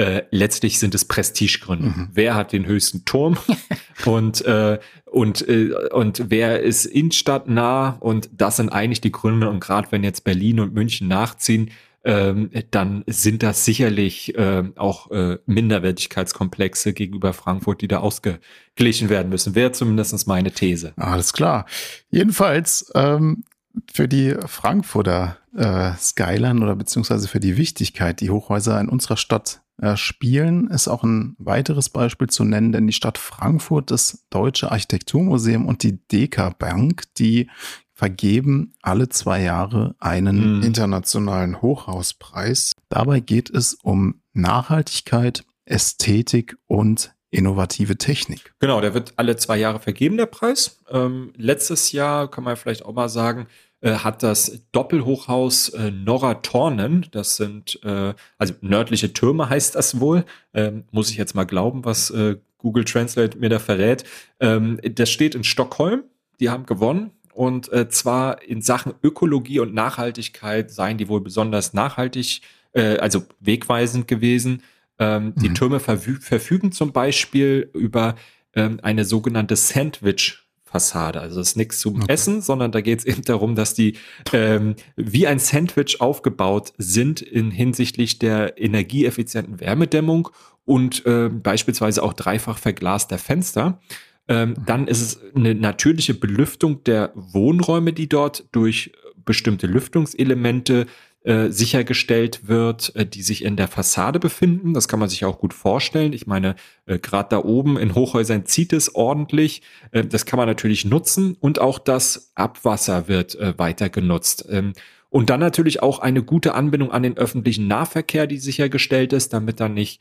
äh, 0.00 0.22
letztlich 0.30 0.78
sind 0.78 0.94
es 0.94 1.04
Prestigegründe. 1.04 1.88
Mhm. 1.88 2.08
Wer 2.14 2.34
hat 2.34 2.52
den 2.52 2.64
höchsten 2.64 3.04
Turm 3.04 3.36
und 4.06 4.42
äh, 4.46 4.78
und 5.04 5.46
äh, 5.46 5.74
und 5.92 6.30
wer 6.30 6.62
ist 6.62 6.86
innenstadtnah 6.86 7.98
und 8.00 8.30
das 8.32 8.56
sind 8.56 8.70
eigentlich 8.70 9.02
die 9.02 9.12
Gründe 9.12 9.50
und 9.50 9.60
gerade 9.60 9.92
wenn 9.92 10.02
jetzt 10.02 10.24
Berlin 10.24 10.60
und 10.60 10.72
München 10.72 11.06
nachziehen, 11.06 11.70
ähm, 12.02 12.50
dann 12.70 13.04
sind 13.08 13.42
das 13.42 13.66
sicherlich 13.66 14.34
äh, 14.38 14.64
auch 14.76 15.10
äh, 15.10 15.36
Minderwertigkeitskomplexe 15.44 16.94
gegenüber 16.94 17.34
Frankfurt, 17.34 17.82
die 17.82 17.88
da 17.88 17.98
ausgeglichen 17.98 19.10
werden 19.10 19.28
müssen. 19.28 19.54
Wäre 19.54 19.72
zumindest 19.72 20.26
meine 20.26 20.50
These. 20.50 20.94
Alles 20.96 21.34
klar. 21.34 21.66
Jedenfalls 22.08 22.90
ähm, 22.94 23.44
für 23.92 24.08
die 24.08 24.34
Frankfurter 24.46 25.36
äh, 25.54 25.92
Skyline 25.98 26.62
oder 26.62 26.74
beziehungsweise 26.74 27.28
für 27.28 27.40
die 27.40 27.58
Wichtigkeit, 27.58 28.20
die 28.20 28.30
Hochhäuser 28.30 28.80
in 28.80 28.88
unserer 28.88 29.18
Stadt 29.18 29.60
spielen, 29.96 30.68
ist 30.68 30.88
auch 30.88 31.02
ein 31.02 31.36
weiteres 31.38 31.88
Beispiel 31.88 32.28
zu 32.28 32.44
nennen, 32.44 32.72
denn 32.72 32.86
die 32.86 32.92
Stadt 32.92 33.18
Frankfurt, 33.18 33.90
das 33.90 34.26
Deutsche 34.30 34.70
Architekturmuseum 34.70 35.66
und 35.66 35.82
die 35.82 36.06
Deka 36.08 36.50
Bank, 36.50 37.04
die 37.18 37.48
vergeben 37.92 38.72
alle 38.80 39.10
zwei 39.10 39.42
Jahre 39.42 39.94
einen 39.98 40.58
mhm. 40.58 40.62
internationalen 40.62 41.60
Hochhauspreis. 41.60 42.72
Dabei 42.88 43.20
geht 43.20 43.50
es 43.50 43.74
um 43.74 44.22
Nachhaltigkeit, 44.32 45.44
Ästhetik 45.66 46.56
und 46.66 47.14
innovative 47.30 47.96
Technik. 47.96 48.54
Genau, 48.58 48.80
der 48.80 48.94
wird 48.94 49.12
alle 49.16 49.36
zwei 49.36 49.56
Jahre 49.56 49.80
vergeben, 49.80 50.16
der 50.16 50.26
Preis. 50.26 50.80
Ähm, 50.90 51.32
letztes 51.36 51.92
Jahr 51.92 52.30
kann 52.30 52.44
man 52.44 52.56
vielleicht 52.56 52.84
auch 52.84 52.94
mal 52.94 53.08
sagen, 53.08 53.42
äh, 53.42 53.46
hat 53.88 54.22
das 54.22 54.62
Doppelhochhaus 54.72 55.70
äh, 55.70 55.90
Norra 55.90 56.34
Tornen, 56.34 57.06
das 57.12 57.36
sind 57.36 57.80
äh, 57.82 58.14
also 58.38 58.54
nördliche 58.60 59.12
Türme 59.12 59.48
heißt 59.48 59.74
das 59.74 60.00
wohl, 60.00 60.24
ähm, 60.52 60.84
muss 60.90 61.10
ich 61.10 61.16
jetzt 61.16 61.34
mal 61.34 61.44
glauben, 61.44 61.84
was 61.84 62.10
äh, 62.10 62.36
Google 62.58 62.84
Translate 62.84 63.38
mir 63.38 63.48
da 63.48 63.58
verrät. 63.58 64.04
Ähm, 64.38 64.78
das 64.82 65.10
steht 65.10 65.34
in 65.34 65.44
Stockholm, 65.44 66.04
die 66.40 66.50
haben 66.50 66.66
gewonnen 66.66 67.12
und 67.32 67.72
äh, 67.72 67.88
zwar 67.88 68.42
in 68.42 68.60
Sachen 68.60 68.94
Ökologie 69.02 69.60
und 69.60 69.72
Nachhaltigkeit 69.72 70.70
seien 70.70 70.98
die 70.98 71.08
wohl 71.08 71.20
besonders 71.20 71.72
nachhaltig, 71.72 72.42
äh, 72.72 72.98
also 72.98 73.22
wegweisend 73.40 74.08
gewesen. 74.08 74.62
Ähm, 74.98 75.26
mhm. 75.26 75.34
Die 75.42 75.54
Türme 75.54 75.80
verfügen 75.80 76.72
zum 76.72 76.92
Beispiel 76.92 77.70
über 77.72 78.16
ähm, 78.54 78.78
eine 78.82 79.04
sogenannte 79.04 79.56
Sandwich 79.56 80.49
Fassade. 80.70 81.20
Also 81.20 81.40
es 81.40 81.48
ist 81.48 81.56
nichts 81.56 81.80
zum 81.80 81.96
okay. 81.96 82.12
Essen, 82.12 82.42
sondern 82.42 82.70
da 82.70 82.80
geht 82.80 83.00
es 83.00 83.04
eben 83.04 83.22
darum, 83.22 83.56
dass 83.56 83.74
die 83.74 83.94
ähm, 84.32 84.76
wie 84.96 85.26
ein 85.26 85.40
Sandwich 85.40 86.00
aufgebaut 86.00 86.72
sind 86.78 87.20
in 87.20 87.50
hinsichtlich 87.50 88.20
der 88.20 88.60
energieeffizienten 88.60 89.58
Wärmedämmung 89.58 90.28
und 90.64 91.04
äh, 91.06 91.28
beispielsweise 91.28 92.02
auch 92.02 92.12
dreifach 92.12 92.58
verglaster 92.58 93.18
Fenster. 93.18 93.80
Ähm, 94.28 94.54
dann 94.64 94.86
ist 94.86 95.00
es 95.00 95.20
eine 95.34 95.56
natürliche 95.56 96.14
Belüftung 96.14 96.84
der 96.84 97.10
Wohnräume, 97.16 97.92
die 97.92 98.08
dort 98.08 98.44
durch 98.52 98.92
bestimmte 99.24 99.66
Lüftungselemente 99.66 100.86
äh, 101.22 101.50
sichergestellt 101.50 102.48
wird, 102.48 102.96
äh, 102.96 103.04
die 103.04 103.20
sich 103.20 103.44
in 103.44 103.56
der 103.56 103.68
Fassade 103.68 104.18
befinden. 104.18 104.72
Das 104.72 104.88
kann 104.88 104.98
man 104.98 105.10
sich 105.10 105.26
auch 105.26 105.38
gut 105.38 105.52
vorstellen. 105.52 106.14
Ich 106.14 106.26
meine, 106.26 106.54
äh, 106.86 106.98
gerade 106.98 107.28
da 107.28 107.44
oben 107.44 107.76
in 107.76 107.94
Hochhäusern 107.94 108.46
zieht 108.46 108.72
es 108.72 108.94
ordentlich. 108.94 109.60
Das 109.92 110.24
kann 110.24 110.38
man 110.38 110.48
natürlich 110.48 110.86
nutzen 110.86 111.36
und 111.38 111.58
auch 111.58 111.78
das 111.78 112.32
Abwasser 112.36 113.06
wird 113.06 113.36
weiter 113.58 113.90
genutzt. 113.90 114.46
Ähm, 114.48 114.72
und 115.10 115.28
dann 115.28 115.40
natürlich 115.40 115.82
auch 115.82 115.98
eine 115.98 116.22
gute 116.22 116.54
Anbindung 116.54 116.90
an 116.90 117.02
den 117.02 117.18
öffentlichen 117.18 117.68
Nahverkehr, 117.68 118.26
die 118.26 118.38
sichergestellt 118.38 119.12
ist, 119.12 119.34
damit 119.34 119.60
dann 119.60 119.74
nicht 119.74 120.00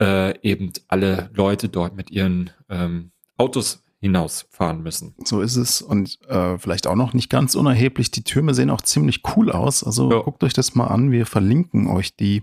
eben 0.00 0.72
alle 0.86 1.30
Leute 1.34 1.68
dort 1.68 1.96
mit 1.96 2.12
ihren 2.12 2.50
ähm, 2.68 3.10
Autos 3.36 3.82
hinausfahren 4.00 4.82
müssen. 4.82 5.14
So 5.24 5.40
ist 5.40 5.56
es. 5.56 5.82
Und 5.82 6.18
äh, 6.28 6.58
vielleicht 6.58 6.86
auch 6.86 6.94
noch 6.94 7.14
nicht 7.14 7.30
ganz 7.30 7.54
unerheblich, 7.54 8.10
die 8.10 8.22
Türme 8.22 8.54
sehen 8.54 8.70
auch 8.70 8.82
ziemlich 8.82 9.22
cool 9.36 9.50
aus. 9.50 9.82
Also 9.82 10.10
ja. 10.10 10.20
guckt 10.20 10.44
euch 10.44 10.52
das 10.52 10.74
mal 10.74 10.86
an. 10.86 11.10
Wir 11.10 11.26
verlinken 11.26 11.88
euch 11.88 12.14
die 12.14 12.42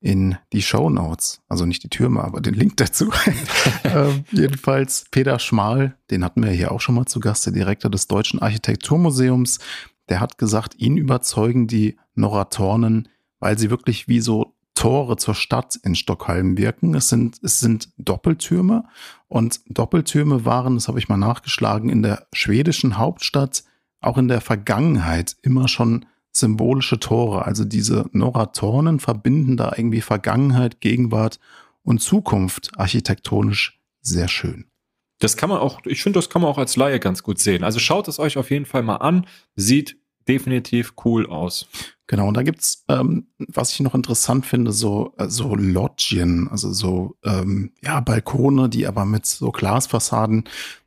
in 0.00 0.36
die 0.52 0.62
Show 0.62 0.88
Notes. 0.88 1.42
Also 1.48 1.66
nicht 1.66 1.82
die 1.82 1.88
Türme, 1.88 2.22
aber 2.22 2.40
den 2.40 2.54
Link 2.54 2.76
dazu. 2.76 3.10
äh, 3.82 4.10
jedenfalls 4.30 5.06
Peter 5.10 5.38
Schmal, 5.38 5.96
den 6.10 6.24
hatten 6.24 6.42
wir 6.42 6.50
hier 6.50 6.72
auch 6.72 6.80
schon 6.80 6.94
mal 6.94 7.06
zu 7.06 7.20
Gast, 7.20 7.44
der 7.46 7.52
Direktor 7.52 7.90
des 7.90 8.06
Deutschen 8.06 8.40
Architekturmuseums. 8.40 9.58
Der 10.08 10.20
hat 10.20 10.38
gesagt, 10.38 10.76
ihn 10.78 10.96
überzeugen 10.96 11.66
die 11.66 11.96
Noratornen, 12.14 13.08
weil 13.40 13.58
sie 13.58 13.70
wirklich 13.70 14.08
wie 14.08 14.20
so 14.20 14.55
Tore 14.76 15.16
zur 15.16 15.34
Stadt 15.34 15.74
in 15.82 15.96
Stockholm 15.96 16.56
wirken. 16.56 16.94
Es 16.94 17.08
sind, 17.08 17.40
es 17.42 17.58
sind 17.58 17.88
Doppeltürme 17.98 18.84
und 19.26 19.60
Doppeltürme 19.68 20.44
waren, 20.44 20.76
das 20.76 20.86
habe 20.86 21.00
ich 21.00 21.08
mal 21.08 21.16
nachgeschlagen, 21.16 21.88
in 21.88 22.02
der 22.02 22.28
schwedischen 22.32 22.96
Hauptstadt 22.96 23.64
auch 24.00 24.18
in 24.18 24.28
der 24.28 24.40
Vergangenheit 24.40 25.36
immer 25.42 25.66
schon 25.66 26.06
symbolische 26.30 27.00
Tore. 27.00 27.46
Also 27.46 27.64
diese 27.64 28.08
Noratornen 28.12 29.00
verbinden 29.00 29.56
da 29.56 29.72
irgendwie 29.76 30.02
Vergangenheit, 30.02 30.80
Gegenwart 30.80 31.40
und 31.82 32.00
Zukunft 32.00 32.70
architektonisch 32.76 33.80
sehr 34.02 34.28
schön. 34.28 34.66
Das 35.18 35.38
kann 35.38 35.48
man 35.48 35.58
auch, 35.58 35.80
ich 35.86 36.02
finde, 36.02 36.18
das 36.18 36.28
kann 36.28 36.42
man 36.42 36.50
auch 36.50 36.58
als 36.58 36.76
Laie 36.76 37.00
ganz 37.00 37.22
gut 37.22 37.38
sehen. 37.38 37.64
Also 37.64 37.78
schaut 37.78 38.06
es 38.08 38.18
euch 38.18 38.36
auf 38.36 38.50
jeden 38.50 38.66
Fall 38.66 38.82
mal 38.82 38.96
an. 38.96 39.26
Sieht 39.54 39.96
definitiv 40.28 40.92
cool 41.04 41.26
aus. 41.26 41.68
Genau, 42.08 42.28
und 42.28 42.36
da 42.36 42.44
gibt's, 42.44 42.84
ähm, 42.88 43.26
was 43.38 43.72
ich 43.72 43.80
noch 43.80 43.94
interessant 43.94 44.46
finde, 44.46 44.70
so, 44.70 45.14
äh, 45.18 45.28
so 45.28 45.56
Loggien, 45.56 46.48
also 46.48 46.72
so 46.72 47.16
ähm, 47.24 47.72
ja, 47.82 47.98
Balkone, 48.00 48.68
die 48.68 48.86
aber 48.86 49.04
mit 49.04 49.26
so 49.26 49.50
Glasfassaden 49.50 50.44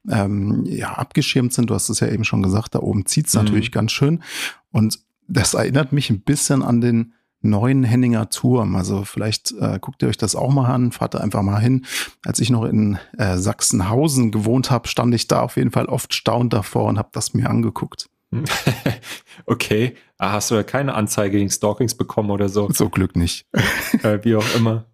ähm, 0.09 0.63
ja, 0.65 0.93
abgeschirmt 0.93 1.53
sind. 1.53 1.69
Du 1.69 1.75
hast 1.75 1.89
es 1.89 1.99
ja 1.99 2.07
eben 2.07 2.23
schon 2.23 2.41
gesagt, 2.41 2.73
da 2.75 2.79
oben 2.79 3.05
zieht's 3.05 3.33
mhm. 3.33 3.43
natürlich 3.43 3.71
ganz 3.73 3.91
schön. 3.91 4.23
Und 4.71 4.99
das 5.27 5.53
erinnert 5.53 5.91
mich 5.91 6.09
ein 6.09 6.21
bisschen 6.21 6.63
an 6.63 6.79
den 6.79 7.13
neuen 7.41 7.83
Henninger 7.83 8.29
Turm. 8.29 8.75
Also 8.75 9.03
vielleicht 9.03 9.51
äh, 9.59 9.77
guckt 9.79 10.01
ihr 10.01 10.09
euch 10.09 10.17
das 10.17 10.35
auch 10.35 10.51
mal 10.51 10.71
an, 10.73 10.91
fahrt 10.91 11.15
da 11.15 11.19
einfach 11.19 11.41
mal 11.41 11.59
hin. 11.59 11.85
Als 12.25 12.39
ich 12.39 12.49
noch 12.49 12.63
in 12.63 12.97
äh, 13.17 13.37
Sachsenhausen 13.37 14.31
gewohnt 14.31 14.71
habe, 14.71 14.87
stand 14.87 15.13
ich 15.13 15.27
da 15.27 15.41
auf 15.41 15.57
jeden 15.57 15.71
Fall 15.71 15.85
oft 15.85 16.13
staunt 16.13 16.53
davor 16.53 16.85
und 16.85 16.97
habe 16.97 17.09
das 17.11 17.33
mir 17.33 17.49
angeguckt. 17.49 18.09
okay. 19.45 19.95
Ah, 20.17 20.33
hast 20.33 20.51
du 20.51 20.55
ja 20.55 20.63
keine 20.63 20.93
Anzeige 20.93 21.37
gegen 21.37 21.49
Stalkings 21.49 21.95
bekommen 21.95 22.31
oder 22.31 22.49
so? 22.49 22.69
So 22.71 22.89
Glück 22.89 23.15
nicht. 23.15 23.47
äh, 24.03 24.19
wie 24.23 24.35
auch 24.35 24.55
immer. 24.55 24.85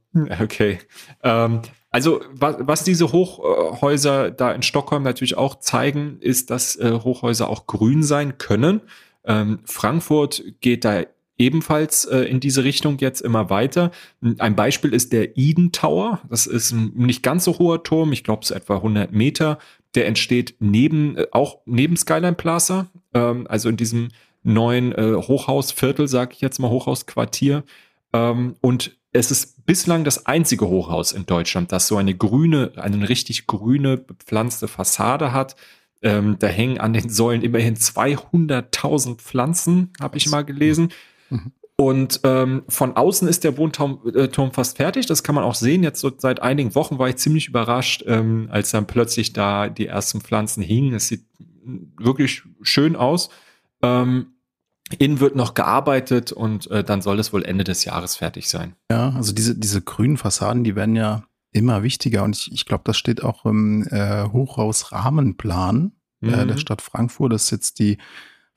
Okay. 0.41 0.79
Ähm, 1.23 1.61
also 1.91 2.21
was, 2.31 2.55
was 2.59 2.83
diese 2.83 3.11
Hochhäuser 3.11 4.31
da 4.31 4.51
in 4.51 4.63
Stockholm 4.63 5.03
natürlich 5.03 5.37
auch 5.37 5.59
zeigen, 5.59 6.17
ist, 6.19 6.49
dass 6.49 6.75
äh, 6.75 6.91
Hochhäuser 6.91 7.49
auch 7.49 7.67
grün 7.67 8.03
sein 8.03 8.37
können. 8.37 8.81
Ähm, 9.25 9.59
Frankfurt 9.65 10.43
geht 10.61 10.85
da 10.85 11.03
ebenfalls 11.37 12.05
äh, 12.05 12.19
in 12.19 12.39
diese 12.39 12.63
Richtung 12.63 12.97
jetzt 12.99 13.21
immer 13.21 13.49
weiter. 13.49 13.91
Ein 14.39 14.55
Beispiel 14.55 14.93
ist 14.93 15.11
der 15.11 15.37
Eden 15.37 15.71
Tower. 15.71 16.21
Das 16.29 16.47
ist 16.47 16.71
ein 16.71 16.93
nicht 16.95 17.23
ganz 17.23 17.43
so 17.43 17.59
hoher 17.59 17.83
Turm, 17.83 18.13
ich 18.13 18.23
glaube 18.23 18.43
es 18.43 18.51
ist 18.51 18.55
etwa 18.55 18.75
100 18.77 19.11
Meter. 19.11 19.57
Der 19.95 20.07
entsteht 20.07 20.55
neben, 20.59 21.17
äh, 21.17 21.27
auch 21.31 21.59
neben 21.65 21.97
Skyline 21.97 22.33
Plaza, 22.33 22.87
ähm, 23.13 23.47
also 23.49 23.69
in 23.69 23.77
diesem 23.77 24.09
neuen 24.43 24.91
äh, 24.91 25.15
Hochhausviertel, 25.15 26.07
sag 26.07 26.33
ich 26.33 26.41
jetzt 26.41 26.59
mal, 26.59 26.69
Hochhausquartier. 26.69 27.63
Ähm, 28.13 28.55
und 28.61 28.97
es 29.11 29.31
ist 29.31 29.65
bislang 29.65 30.03
das 30.03 30.25
einzige 30.25 30.67
Hochhaus 30.67 31.13
in 31.13 31.25
Deutschland, 31.25 31.71
das 31.71 31.87
so 31.87 31.97
eine 31.97 32.15
grüne, 32.15 32.73
eine 32.75 33.07
richtig 33.07 33.47
grüne, 33.47 33.97
bepflanzte 33.97 34.67
Fassade 34.67 35.31
hat. 35.31 35.55
Ähm, 36.01 36.35
da 36.37 36.47
hängen 36.47 36.79
an 36.79 36.93
den 36.93 37.09
Säulen 37.09 37.41
immerhin 37.41 37.75
200.000 37.75 39.15
Pflanzen, 39.15 39.93
habe 39.99 40.17
ich 40.17 40.27
mal 40.27 40.43
gelesen. 40.43 40.91
Mhm. 41.29 41.53
Und 41.77 42.21
ähm, 42.23 42.63
von 42.69 42.95
außen 42.95 43.27
ist 43.27 43.43
der 43.43 43.57
Wohnturm 43.57 43.99
äh, 44.15 44.29
fast 44.51 44.77
fertig. 44.77 45.07
Das 45.07 45.23
kann 45.23 45.35
man 45.35 45.43
auch 45.43 45.55
sehen. 45.55 45.83
Jetzt 45.83 45.99
so 45.99 46.11
seit 46.17 46.41
einigen 46.41 46.73
Wochen 46.73 46.99
war 46.99 47.09
ich 47.09 47.17
ziemlich 47.17 47.49
überrascht, 47.49 48.03
ähm, 48.07 48.47
als 48.49 48.71
dann 48.71 48.87
plötzlich 48.87 49.33
da 49.33 49.67
die 49.67 49.87
ersten 49.87 50.21
Pflanzen 50.21 50.63
hingen. 50.63 50.93
Es 50.93 51.07
sieht 51.09 51.25
wirklich 51.97 52.43
schön 52.61 52.95
aus. 52.95 53.29
Ähm, 53.81 54.27
Innen 54.99 55.19
wird 55.19 55.35
noch 55.35 55.55
gearbeitet 55.55 56.31
und 56.31 56.69
äh, 56.69 56.83
dann 56.83 57.01
soll 57.01 57.19
es 57.19 57.33
wohl 57.33 57.43
Ende 57.43 57.63
des 57.63 57.85
Jahres 57.85 58.15
fertig 58.15 58.47
sein. 58.47 58.75
Ja, 58.91 59.09
also 59.09 59.33
diese, 59.33 59.55
diese 59.55 59.81
grünen 59.81 60.17
Fassaden, 60.17 60.63
die 60.63 60.75
werden 60.75 60.95
ja 60.95 61.23
immer 61.51 61.81
wichtiger 61.81 62.23
und 62.23 62.35
ich, 62.35 62.51
ich 62.51 62.65
glaube, 62.65 62.83
das 62.85 62.95
steht 62.95 63.23
auch 63.23 63.45
im 63.45 63.87
äh, 63.87 64.25
Hochhausrahmenplan 64.25 65.91
mhm. 66.21 66.29
äh, 66.29 66.45
der 66.45 66.45
mhm. 66.45 66.57
Stadt 66.59 66.83
Frankfurt, 66.83 67.33
dass 67.33 67.49
jetzt 67.49 67.79
die 67.79 67.97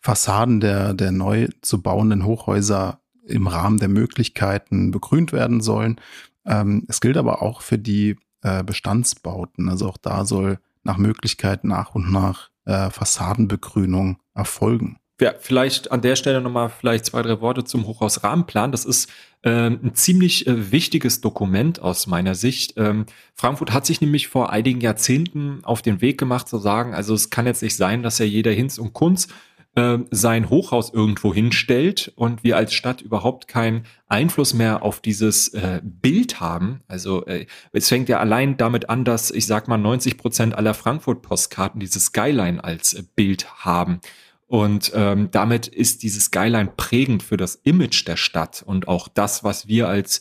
Fassaden 0.01 0.61
der, 0.61 0.93
der 0.93 1.13
neu 1.13 1.49
zu 1.63 1.81
bauenden 1.81 2.25
Hochhäuser 2.25 3.01
im 3.29 3.47
Rahmen 3.47 3.79
der 3.79 3.89
Möglichkeiten 3.89 4.91
begrünt 4.91 5.33
werden 5.33 5.61
sollen. 5.61 6.01
Ähm, 6.47 6.85
es 6.89 7.01
gilt 7.01 7.17
aber 7.17 7.43
auch 7.43 7.61
für 7.61 7.79
die 7.79 8.17
äh, 8.43 8.63
Bestandsbauten. 8.65 9.69
Also 9.69 9.89
auch 9.89 9.99
da 9.99 10.25
soll 10.25 10.59
nach 10.83 10.97
Möglichkeit 10.97 11.65
nach 11.65 11.95
und 11.95 12.11
nach 12.13 12.51
äh, 12.65 12.91
Fassadenbegrünung 12.91 14.19
erfolgen. 14.35 14.99
Ja, 15.21 15.35
vielleicht 15.37 15.91
an 15.91 16.01
der 16.01 16.15
Stelle 16.15 16.41
nochmal 16.41 16.69
vielleicht 16.69 17.07
zwei, 17.07 17.23
drei 17.23 17.41
Worte 17.41 17.65
zum 17.65 17.87
Hochhausrahmenplan. 17.89 18.71
Das 18.71 18.85
ist 18.85 19.11
ähm, 19.43 19.81
ein 19.83 19.95
ziemlich 19.95 20.47
äh, 20.47 20.71
wichtiges 20.71 21.21
Dokument 21.21 21.81
aus 21.81 22.07
meiner 22.07 22.37
Sicht. 22.37 22.75
Ähm, 22.77 23.05
Frankfurt 23.35 23.73
hat 23.73 23.85
sich 23.85 24.01
nämlich 24.01 24.29
vor 24.29 24.51
einigen 24.51 24.81
Jahrzehnten 24.81 25.65
auf 25.65 25.83
den 25.83 26.01
Weg 26.01 26.19
gemacht 26.19 26.47
zu 26.47 26.59
sagen, 26.59 26.95
also 26.95 27.15
es 27.15 27.31
kann 27.31 27.47
jetzt 27.47 27.63
nicht 27.63 27.75
sein, 27.75 28.05
dass 28.05 28.19
ja 28.19 28.27
jeder 28.27 28.53
Hinz 28.53 28.79
und 28.79 28.93
Kunz 28.93 29.27
äh, 29.79 29.99
sein 30.11 30.51
Hochhaus 30.51 30.93
irgendwo 30.93 31.33
hinstellt 31.33 32.13
und 32.17 32.45
wir 32.45 32.57
als 32.57 32.75
Stadt 32.75 33.01
überhaupt 33.01 33.49
keinen 33.49 33.85
Einfluss 34.09 34.53
mehr 34.53 34.83
auf 34.83 35.01
dieses 35.01 35.49
äh, 35.55 35.81
Bild 35.83 36.41
haben. 36.41 36.83
Also 36.89 37.25
äh, 37.27 37.47
es 37.73 37.89
fängt 37.89 38.09
ja 38.09 38.19
allein 38.19 38.57
damit 38.57 38.91
an, 38.91 39.05
dass 39.05 39.31
ich 39.31 39.47
sag 39.47 39.69
mal 39.69 39.79
90 39.79 40.19
Prozent 40.19 40.55
aller 40.55 40.75
Frankfurt-Postkarten 40.75 41.81
dieses 41.81 42.07
Skyline 42.07 42.63
als 42.63 42.95
äh, 42.95 43.03
Bild 43.15 43.65
haben. 43.65 44.01
Und 44.47 44.93
ähm, 44.95 45.31
damit 45.31 45.67
ist 45.69 46.03
dieses 46.03 46.25
Skyline 46.25 46.73
prägend 46.77 47.23
für 47.23 47.37
das 47.37 47.55
Image 47.55 48.07
der 48.07 48.17
Stadt 48.17 48.63
und 48.67 48.89
auch 48.89 49.07
das, 49.09 49.45
was 49.45 49.69
wir 49.69 49.89
als 49.89 50.21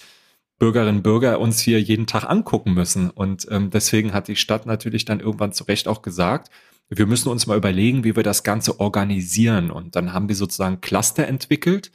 Bürgerinnen 0.60 0.98
und 0.98 1.04
Bürger 1.04 1.40
uns 1.40 1.60
hier 1.60 1.82
jeden 1.82 2.08
Tag 2.08 2.26
angucken 2.26 2.74
müssen. 2.74 3.10
Und 3.10 3.48
ähm, 3.52 3.70
deswegen 3.70 4.14
hat 4.14 4.28
die 4.28 4.36
Stadt 4.36 4.66
natürlich 4.66 5.06
dann 5.06 5.20
irgendwann 5.20 5.54
zu 5.54 5.64
Recht 5.66 5.88
auch 5.88 6.02
gesagt, 6.02 6.50
wir 6.90 7.06
müssen 7.06 7.30
uns 7.30 7.48
mal 7.48 7.58
überlegen, 7.58 8.04
wie 8.04 8.16
wir 8.16 8.24
das 8.24 8.44
Ganze 8.44 8.80
organisieren. 8.80 9.72
Und 9.72 9.96
dann 9.96 10.14
haben 10.14 10.30
wir 10.30 10.36
sozusagen 10.36 10.82
Cluster 10.82 11.28
entwickelt. 11.28 11.92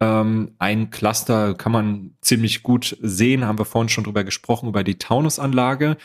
Ähm, 0.00 0.52
ein 0.58 0.90
Cluster 0.90 1.54
kann 1.54 1.72
man 1.72 2.16
ziemlich 2.20 2.62
gut 2.62 2.96
sehen, 3.00 3.46
haben 3.46 3.58
wir 3.58 3.64
vorhin 3.64 3.88
schon 3.88 4.04
drüber 4.04 4.24
gesprochen, 4.24 4.68
über 4.68 4.84
die 4.84 4.98
Taunusanlage. 4.98 5.96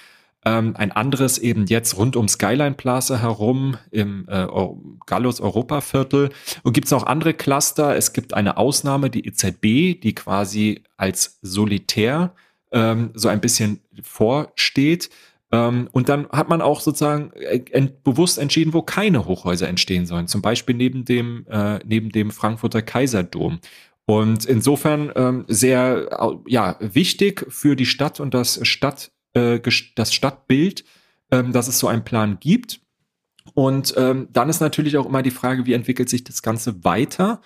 Ähm, 0.43 0.75
ein 0.75 0.91
anderes 0.91 1.38
eben 1.38 1.67
jetzt 1.67 1.97
rund 1.97 2.15
um 2.15 2.27
Skyline 2.27 2.73
Plaza 2.73 3.19
herum 3.19 3.77
im 3.91 4.25
äh, 4.27 4.47
Gallus 5.05 5.39
Europa 5.39 5.81
Viertel. 5.81 6.29
Und 6.63 6.73
gibt 6.73 6.88
es 6.88 6.93
auch 6.93 7.03
andere 7.03 7.33
Cluster. 7.33 7.95
Es 7.95 8.13
gibt 8.13 8.33
eine 8.33 8.57
Ausnahme, 8.57 9.09
die 9.09 9.27
EZB, 9.27 10.01
die 10.01 10.15
quasi 10.15 10.83
als 10.97 11.38
solitär 11.41 12.33
ähm, 12.71 13.11
so 13.13 13.27
ein 13.27 13.41
bisschen 13.41 13.81
vorsteht. 14.01 15.09
Ähm, 15.51 15.89
und 15.91 16.10
dann 16.10 16.27
hat 16.29 16.50
man 16.50 16.62
auch 16.62 16.79
sozusagen 16.79 17.31
äh, 17.34 17.63
ent 17.72 18.03
bewusst 18.03 18.38
entschieden, 18.38 18.74
wo 18.74 18.81
keine 18.81 19.25
Hochhäuser 19.25 19.67
entstehen 19.67 20.05
sollen. 20.05 20.27
Zum 20.27 20.41
Beispiel 20.41 20.75
neben 20.75 21.05
dem, 21.05 21.46
äh, 21.50 21.79
neben 21.86 22.10
dem 22.10 22.32
Frankfurter 22.32 22.82
Kaiserdom. 22.82 23.60
Und 24.06 24.45
insofern 24.45 25.12
ähm, 25.15 25.45
sehr 25.47 26.41
ja, 26.47 26.75
wichtig 26.80 27.45
für 27.49 27.75
die 27.75 27.86
Stadt 27.86 28.19
und 28.19 28.34
das 28.34 28.65
Stadt 28.67 29.12
äh, 29.34 29.60
das 29.95 30.13
Stadtbild, 30.13 30.84
ähm, 31.32 31.52
dass 31.52 31.67
es 31.67 31.80
so 31.80 31.88
einen 31.88 32.04
Plan 32.04 32.38
gibt. 32.39 32.82
Und 33.54 33.93
ähm, 33.97 34.28
dann 34.32 34.49
ist 34.49 34.60
natürlich 34.60 34.97
auch 34.97 35.06
immer 35.06 35.21
die 35.21 35.32
Frage, 35.32 35.65
wie 35.65 35.73
entwickelt 35.73 36.10
sich 36.10 36.23
das 36.23 36.41
Ganze 36.41 36.84
weiter? 36.84 37.41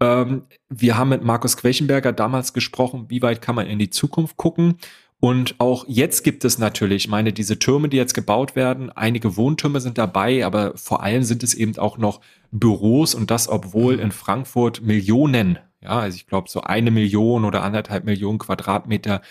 Ähm, 0.00 0.44
wir 0.68 0.96
haben 0.96 1.10
mit 1.10 1.22
Markus 1.22 1.56
Quechenberger 1.56 2.12
damals 2.12 2.52
gesprochen, 2.52 3.06
wie 3.08 3.22
weit 3.22 3.42
kann 3.42 3.54
man 3.54 3.66
in 3.66 3.78
die 3.78 3.90
Zukunft 3.90 4.36
gucken? 4.36 4.76
Und 5.20 5.56
auch 5.58 5.84
jetzt 5.86 6.24
gibt 6.24 6.44
es 6.46 6.58
natürlich, 6.58 7.04
ich 7.04 7.10
meine, 7.10 7.32
diese 7.32 7.58
Türme, 7.58 7.90
die 7.90 7.98
jetzt 7.98 8.14
gebaut 8.14 8.56
werden, 8.56 8.90
einige 8.90 9.36
Wohntürme 9.36 9.80
sind 9.80 9.98
dabei, 9.98 10.46
aber 10.46 10.72
vor 10.76 11.02
allem 11.02 11.22
sind 11.22 11.42
es 11.42 11.52
eben 11.52 11.76
auch 11.76 11.98
noch 11.98 12.20
Büros 12.50 13.14
und 13.14 13.30
das, 13.30 13.48
obwohl 13.48 14.00
in 14.00 14.12
Frankfurt 14.12 14.80
Millionen 14.80 15.58
ja, 15.82 16.00
also 16.00 16.16
ich 16.16 16.26
glaube, 16.26 16.50
so 16.50 16.60
eine 16.60 16.90
Million 16.90 17.46
oder 17.46 17.62
anderthalb 17.62 18.04
Millionen 18.04 18.38
Quadratmeter 18.38 19.22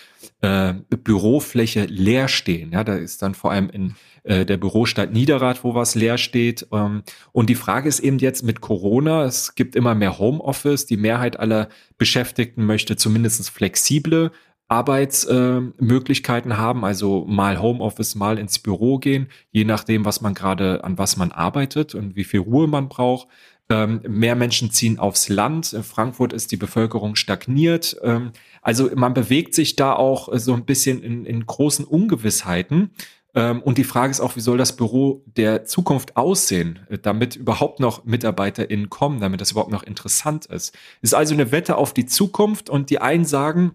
äh, 0.41 0.73
Bürofläche 0.89 1.85
leer 1.85 2.27
stehen. 2.27 2.71
Ja, 2.71 2.83
da 2.83 2.95
ist 2.95 3.21
dann 3.21 3.35
vor 3.35 3.51
allem 3.51 3.69
in 3.69 3.95
äh, 4.23 4.45
der 4.47 4.57
Bürostadt 4.57 5.13
Niederrad, 5.13 5.63
wo 5.63 5.75
was 5.75 5.93
leer 5.93 6.17
steht. 6.17 6.65
Ähm, 6.71 7.03
und 7.33 7.51
die 7.51 7.55
Frage 7.55 7.87
ist 7.87 7.99
eben 7.99 8.17
jetzt 8.17 8.41
mit 8.41 8.61
Corona, 8.61 9.25
es 9.25 9.53
gibt 9.53 9.75
immer 9.75 9.93
mehr 9.93 10.17
Homeoffice. 10.17 10.87
Die 10.87 10.97
Mehrheit 10.97 11.39
aller 11.39 11.69
Beschäftigten 11.99 12.65
möchte 12.65 12.95
zumindest 12.95 13.47
flexible 13.51 14.31
Arbeitsmöglichkeiten 14.69 16.51
äh, 16.51 16.55
haben, 16.55 16.85
also 16.85 17.25
mal 17.27 17.59
Homeoffice, 17.61 18.15
mal 18.15 18.37
ins 18.37 18.59
Büro 18.59 18.99
gehen, 18.99 19.27
je 19.51 19.65
nachdem, 19.65 20.05
was 20.05 20.21
man 20.21 20.35
gerade, 20.35 20.83
an 20.83 20.97
was 20.97 21.17
man 21.17 21.31
arbeitet 21.31 21.95
und 21.95 22.15
wie 22.15 22.23
viel 22.23 22.39
Ruhe 22.39 22.67
man 22.67 22.87
braucht. 22.87 23.27
Ähm, 23.71 24.01
mehr 24.07 24.35
Menschen 24.35 24.71
ziehen 24.71 24.97
aufs 24.97 25.29
Land. 25.29 25.73
In 25.73 25.83
Frankfurt 25.83 26.33
ist 26.33 26.51
die 26.51 26.57
Bevölkerung 26.57 27.15
stagniert. 27.15 27.97
Ähm, 28.03 28.31
also 28.61 28.89
man 28.95 29.13
bewegt 29.13 29.53
sich 29.53 29.75
da 29.75 29.93
auch 29.93 30.29
so 30.33 30.53
ein 30.53 30.65
bisschen 30.65 31.03
in, 31.03 31.25
in 31.25 31.45
großen 31.45 31.85
Ungewissheiten. 31.85 32.91
Ähm, 33.35 33.61
und 33.61 33.77
die 33.77 33.83
Frage 33.83 34.11
ist 34.11 34.21
auch, 34.21 34.35
wie 34.35 34.41
soll 34.41 34.57
das 34.57 34.75
Büro 34.75 35.23
der 35.25 35.65
Zukunft 35.65 36.17
aussehen, 36.17 36.79
äh, 36.89 36.97
damit 36.97 37.35
überhaupt 37.35 37.79
noch 37.79 38.05
MitarbeiterInnen 38.05 38.89
kommen, 38.89 39.19
damit 39.19 39.39
das 39.39 39.51
überhaupt 39.51 39.71
noch 39.71 39.83
interessant 39.83 40.47
ist. 40.47 40.75
Ist 41.01 41.13
also 41.13 41.35
eine 41.35 41.51
Wette 41.51 41.77
auf 41.77 41.93
die 41.93 42.07
Zukunft 42.07 42.69
und 42.69 42.89
die 42.89 42.99
einen 42.99 43.25
sagen, 43.25 43.73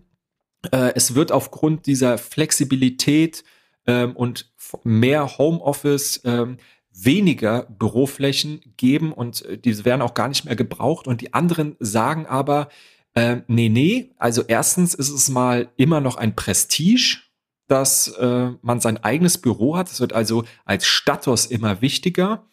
äh, 0.73 0.93
es 0.95 1.15
wird 1.15 1.33
aufgrund 1.33 1.87
dieser 1.87 2.19
Flexibilität 2.19 3.45
ähm, 3.87 4.17
und 4.17 4.53
mehr 4.83 5.39
Homeoffice 5.39 6.21
ähm, 6.25 6.59
weniger 6.93 7.65
Büroflächen 7.65 8.61
geben 8.77 9.13
und 9.13 9.45
äh, 9.45 9.59
diese 9.59 9.85
werden 9.85 10.03
auch 10.03 10.15
gar 10.15 10.29
nicht 10.29 10.45
mehr 10.45 10.57
gebraucht. 10.57 11.07
Und 11.07 11.21
die 11.21 11.35
anderen 11.35 11.77
sagen 11.81 12.27
aber, 12.27 12.69
äh, 13.15 13.39
nee, 13.47 13.69
nee, 13.69 14.11
also 14.19 14.43
erstens 14.47 14.95
ist 14.95 15.11
es 15.11 15.29
mal 15.29 15.69
immer 15.77 16.01
noch 16.01 16.17
ein 16.17 16.35
Prestige, 16.37 17.19
dass 17.67 18.09
äh, 18.09 18.51
man 18.63 18.81
sein 18.81 19.03
eigenes 19.03 19.39
Büro 19.39 19.77
hat. 19.77 19.91
Es 19.91 20.01
wird 20.01 20.13
also 20.13 20.45
als 20.65 20.87
Status 20.87 21.47
immer 21.47 21.81
wichtiger. 21.81 22.45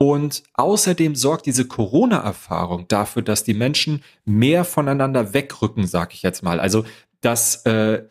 Und 0.00 0.44
außerdem 0.54 1.16
sorgt 1.16 1.46
diese 1.46 1.66
Corona-Erfahrung 1.66 2.86
dafür, 2.86 3.22
dass 3.22 3.42
die 3.42 3.54
Menschen 3.54 4.04
mehr 4.24 4.64
voneinander 4.64 5.34
wegrücken, 5.34 5.88
sag 5.88 6.14
ich 6.14 6.22
jetzt 6.22 6.42
mal. 6.42 6.60
Also, 6.60 6.84
dass 7.20 7.64
äh, 7.66 8.04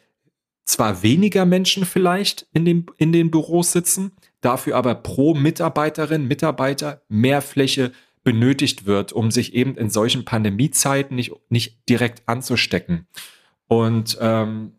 zwar 0.66 1.02
weniger 1.02 1.46
Menschen 1.46 1.86
vielleicht 1.86 2.48
in, 2.54 2.66
dem, 2.66 2.86
in 2.98 3.12
den 3.12 3.32
Büros 3.32 3.72
sitzen, 3.72 4.12
dafür 4.42 4.76
aber 4.76 4.96
pro 4.96 5.34
Mitarbeiterin, 5.34 6.28
Mitarbeiter 6.28 7.02
mehr 7.08 7.42
Fläche 7.42 7.92
benötigt 8.24 8.86
wird, 8.86 9.14
um 9.14 9.32
sich 9.32 9.54
eben 9.54 9.78
in 9.78 9.90
solchen 9.90 10.26
Pandemiezeiten 10.26 11.16
nicht, 11.16 11.32
nicht 11.50 11.88
direkt 11.88 12.28
anzustecken. 12.28 13.08
Und 13.68 14.18
ähm, 14.20 14.74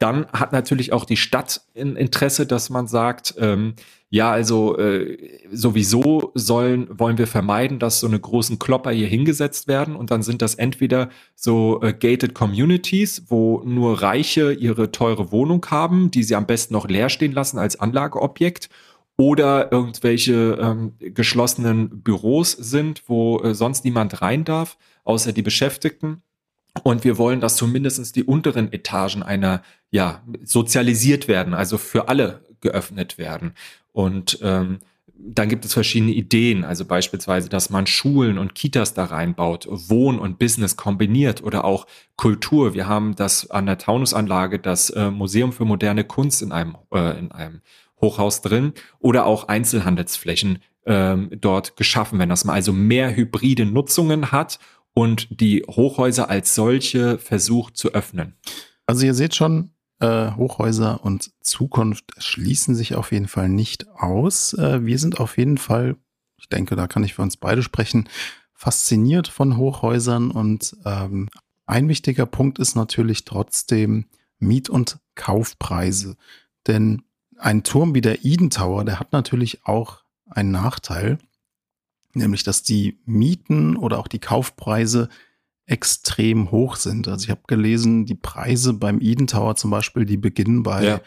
dann 0.00 0.26
hat 0.32 0.52
natürlich 0.52 0.92
auch 0.94 1.04
die 1.04 1.18
Stadt 1.18 1.60
ein 1.76 1.94
Interesse, 1.94 2.46
dass 2.46 2.70
man 2.70 2.86
sagt, 2.86 3.34
ähm, 3.38 3.74
ja, 4.08 4.32
also 4.32 4.78
äh, 4.78 5.18
sowieso 5.52 6.32
sollen, 6.34 6.88
wollen 6.98 7.18
wir 7.18 7.26
vermeiden, 7.26 7.78
dass 7.78 8.00
so 8.00 8.06
eine 8.06 8.18
großen 8.18 8.58
Klopper 8.58 8.92
hier 8.92 9.06
hingesetzt 9.06 9.68
werden 9.68 9.94
und 9.94 10.10
dann 10.10 10.22
sind 10.22 10.40
das 10.40 10.54
entweder 10.54 11.10
so 11.36 11.82
äh, 11.82 11.92
gated 11.92 12.34
Communities, 12.34 13.24
wo 13.28 13.62
nur 13.64 14.00
Reiche 14.00 14.52
ihre 14.52 14.90
teure 14.90 15.30
Wohnung 15.32 15.64
haben, 15.70 16.10
die 16.10 16.22
sie 16.22 16.34
am 16.34 16.46
besten 16.46 16.72
noch 16.72 16.88
leer 16.88 17.10
stehen 17.10 17.32
lassen 17.32 17.58
als 17.58 17.78
Anlageobjekt 17.78 18.70
oder 19.18 19.70
irgendwelche 19.70 20.58
ähm, 20.62 20.94
geschlossenen 20.98 22.02
Büros 22.02 22.52
sind, 22.52 23.02
wo 23.06 23.38
äh, 23.40 23.54
sonst 23.54 23.84
niemand 23.84 24.22
rein 24.22 24.44
darf, 24.44 24.78
außer 25.04 25.34
die 25.34 25.42
Beschäftigten. 25.42 26.22
Und 26.82 27.04
wir 27.04 27.18
wollen, 27.18 27.40
dass 27.40 27.56
zumindest 27.56 28.16
die 28.16 28.24
unteren 28.24 28.72
Etagen 28.72 29.22
einer, 29.22 29.62
ja, 29.90 30.22
sozialisiert 30.42 31.28
werden, 31.28 31.54
also 31.54 31.78
für 31.78 32.08
alle 32.08 32.44
geöffnet 32.60 33.18
werden. 33.18 33.52
Und 33.92 34.38
ähm, 34.42 34.78
dann 35.22 35.48
gibt 35.48 35.64
es 35.64 35.74
verschiedene 35.74 36.12
Ideen, 36.12 36.64
also 36.64 36.84
beispielsweise, 36.84 37.48
dass 37.48 37.70
man 37.70 37.86
Schulen 37.86 38.38
und 38.38 38.54
Kitas 38.54 38.94
da 38.94 39.04
reinbaut, 39.04 39.66
Wohn- 39.68 40.18
und 40.18 40.38
Business 40.38 40.76
kombiniert 40.76 41.42
oder 41.42 41.64
auch 41.64 41.86
Kultur. 42.16 42.74
Wir 42.74 42.88
haben 42.88 43.16
das 43.16 43.50
an 43.50 43.66
der 43.66 43.78
Taunusanlage, 43.78 44.58
das 44.58 44.90
äh, 44.90 45.10
Museum 45.10 45.52
für 45.52 45.64
moderne 45.64 46.04
Kunst 46.04 46.42
in 46.42 46.52
einem, 46.52 46.76
äh, 46.92 47.18
in 47.18 47.32
einem 47.32 47.60
Hochhaus 48.00 48.40
drin 48.40 48.72
oder 48.98 49.26
auch 49.26 49.48
Einzelhandelsflächen 49.48 50.60
ähm, 50.86 51.30
dort 51.38 51.76
geschaffen 51.76 52.18
werden, 52.18 52.30
dass 52.30 52.46
man 52.46 52.54
also 52.54 52.72
mehr 52.72 53.14
hybride 53.14 53.66
Nutzungen 53.66 54.32
hat 54.32 54.58
und 54.94 55.40
die 55.40 55.62
Hochhäuser 55.62 56.28
als 56.28 56.54
solche 56.54 57.18
versucht 57.18 57.76
zu 57.76 57.92
öffnen. 57.92 58.34
Also 58.86 59.06
ihr 59.06 59.14
seht 59.14 59.34
schon, 59.34 59.70
äh, 60.00 60.32
Hochhäuser 60.32 61.04
und 61.04 61.30
Zukunft 61.40 62.12
schließen 62.18 62.74
sich 62.74 62.94
auf 62.94 63.12
jeden 63.12 63.28
Fall 63.28 63.48
nicht 63.48 63.88
aus. 63.90 64.54
Äh, 64.54 64.84
wir 64.84 64.98
sind 64.98 65.20
auf 65.20 65.38
jeden 65.38 65.58
Fall, 65.58 65.96
ich 66.38 66.48
denke, 66.48 66.74
da 66.76 66.86
kann 66.86 67.04
ich 67.04 67.14
für 67.14 67.22
uns 67.22 67.36
beide 67.36 67.62
sprechen, 67.62 68.08
fasziniert 68.54 69.28
von 69.28 69.56
Hochhäusern 69.56 70.30
und 70.30 70.76
ähm, 70.84 71.28
ein 71.66 71.88
wichtiger 71.88 72.26
Punkt 72.26 72.58
ist 72.58 72.74
natürlich 72.74 73.24
trotzdem 73.24 74.06
Miet- 74.38 74.68
und 74.68 74.98
Kaufpreise. 75.14 76.16
Denn 76.66 77.02
ein 77.38 77.62
Turm 77.62 77.94
wie 77.94 78.00
der 78.00 78.24
Eden 78.24 78.50
Tower, 78.50 78.84
der 78.84 78.98
hat 78.98 79.12
natürlich 79.12 79.64
auch 79.64 80.02
einen 80.28 80.50
Nachteil, 80.50 81.18
nämlich 82.14 82.42
dass 82.42 82.62
die 82.62 82.98
Mieten 83.04 83.76
oder 83.76 83.98
auch 83.98 84.08
die 84.08 84.18
Kaufpreise 84.18 85.08
extrem 85.66 86.50
hoch 86.50 86.76
sind. 86.76 87.06
Also 87.06 87.24
ich 87.24 87.30
habe 87.30 87.42
gelesen, 87.46 88.04
die 88.04 88.16
Preise 88.16 88.72
beim 88.72 89.00
Eden 89.00 89.28
Tower 89.28 89.54
zum 89.54 89.70
Beispiel, 89.70 90.04
die 90.04 90.16
beginnen 90.16 90.62
bei 90.62 90.84
ja. 90.84 91.00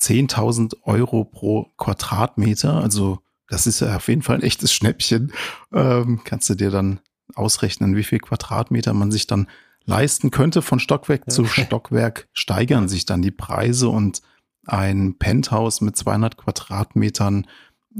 10.000 0.00 0.82
Euro 0.82 1.24
pro 1.24 1.70
Quadratmeter. 1.76 2.74
Also 2.74 3.20
das 3.48 3.66
ist 3.66 3.80
ja 3.80 3.96
auf 3.96 4.08
jeden 4.08 4.22
Fall 4.22 4.36
ein 4.36 4.42
echtes 4.42 4.72
Schnäppchen. 4.72 5.32
Ähm, 5.72 6.22
kannst 6.24 6.50
du 6.50 6.54
dir 6.54 6.70
dann 6.70 7.00
ausrechnen, 7.34 7.94
wie 7.94 8.04
viel 8.04 8.18
Quadratmeter 8.18 8.92
man 8.92 9.10
sich 9.10 9.26
dann 9.26 9.48
leisten 9.84 10.30
könnte. 10.30 10.62
Von 10.62 10.80
Stockwerk 10.80 11.22
okay. 11.22 11.30
zu 11.30 11.44
Stockwerk 11.46 12.28
steigern 12.32 12.88
sich 12.88 13.06
dann 13.06 13.22
die 13.22 13.30
Preise 13.30 13.88
und 13.88 14.20
ein 14.66 15.16
Penthouse 15.18 15.80
mit 15.80 15.96
200 15.96 16.36
Quadratmetern, 16.36 17.46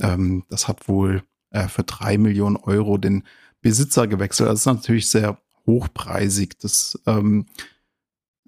ähm, 0.01 0.45
das 0.51 0.69
hat 0.69 0.89
wohl 0.89 1.23
äh, 1.51 1.69
für 1.69 1.83
drei 1.83 2.19
Millionen 2.19 2.57
Euro 2.57 2.99
den 2.99 3.25
Besitzer 3.61 4.07
gewechselt. 4.07 4.49
Das 4.49 4.61
ist 4.61 4.67
natürlich 4.67 5.09
sehr 5.09 5.39
hochpreisig. 5.67 6.59
Das 6.61 6.99
ähm, 7.07 7.47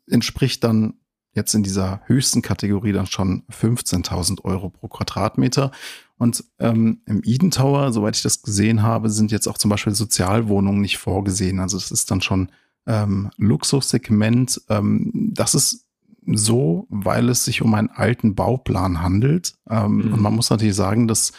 entspricht 0.09 0.65
dann 0.65 0.95
jetzt 1.33 1.55
in 1.55 1.63
dieser 1.63 2.01
höchsten 2.07 2.43
Kategorie 2.43 2.93
dann 2.93 3.07
schon 3.07 3.45
15.000 3.51 4.45
Euro 4.45 4.71
pro 4.71 4.89
Quadratmeter. 4.89 5.71
Und 6.19 6.45
ähm, 6.59 7.01
im 7.07 7.23
Eden 7.25 7.51
Tower, 7.51 7.93
soweit 7.93 8.17
ich 8.17 8.23
das 8.23 8.43
gesehen 8.43 8.83
habe, 8.83 9.11
sind 9.11 9.33
jetzt 9.33 9.47
auch 9.47 9.57
zum 9.57 9.71
Beispiel 9.71 9.95
Sozialwohnungen 9.95 10.81
nicht 10.81 10.99
vorgesehen. 10.99 11.61
Also 11.61 11.77
es 11.77 11.91
ist 11.91 12.11
dann 12.11 12.21
schon 12.21 12.51
ähm, 12.87 13.31
Luxussegment. 13.37 14.61
Ähm, 14.69 15.31
das 15.33 15.55
ist 15.55 15.87
so, 16.27 16.87
weil 16.91 17.29
es 17.29 17.45
sich 17.45 17.63
um 17.63 17.75
einen 17.75 17.91
alten 17.91 18.35
Bauplan 18.35 19.01
handelt. 19.01 19.55
Ähm, 19.69 19.97
mhm. 19.97 20.13
Und 20.13 20.21
man 20.21 20.35
muss 20.35 20.51
natürlich 20.51 20.77
sagen, 20.77 21.09
dass 21.09 21.33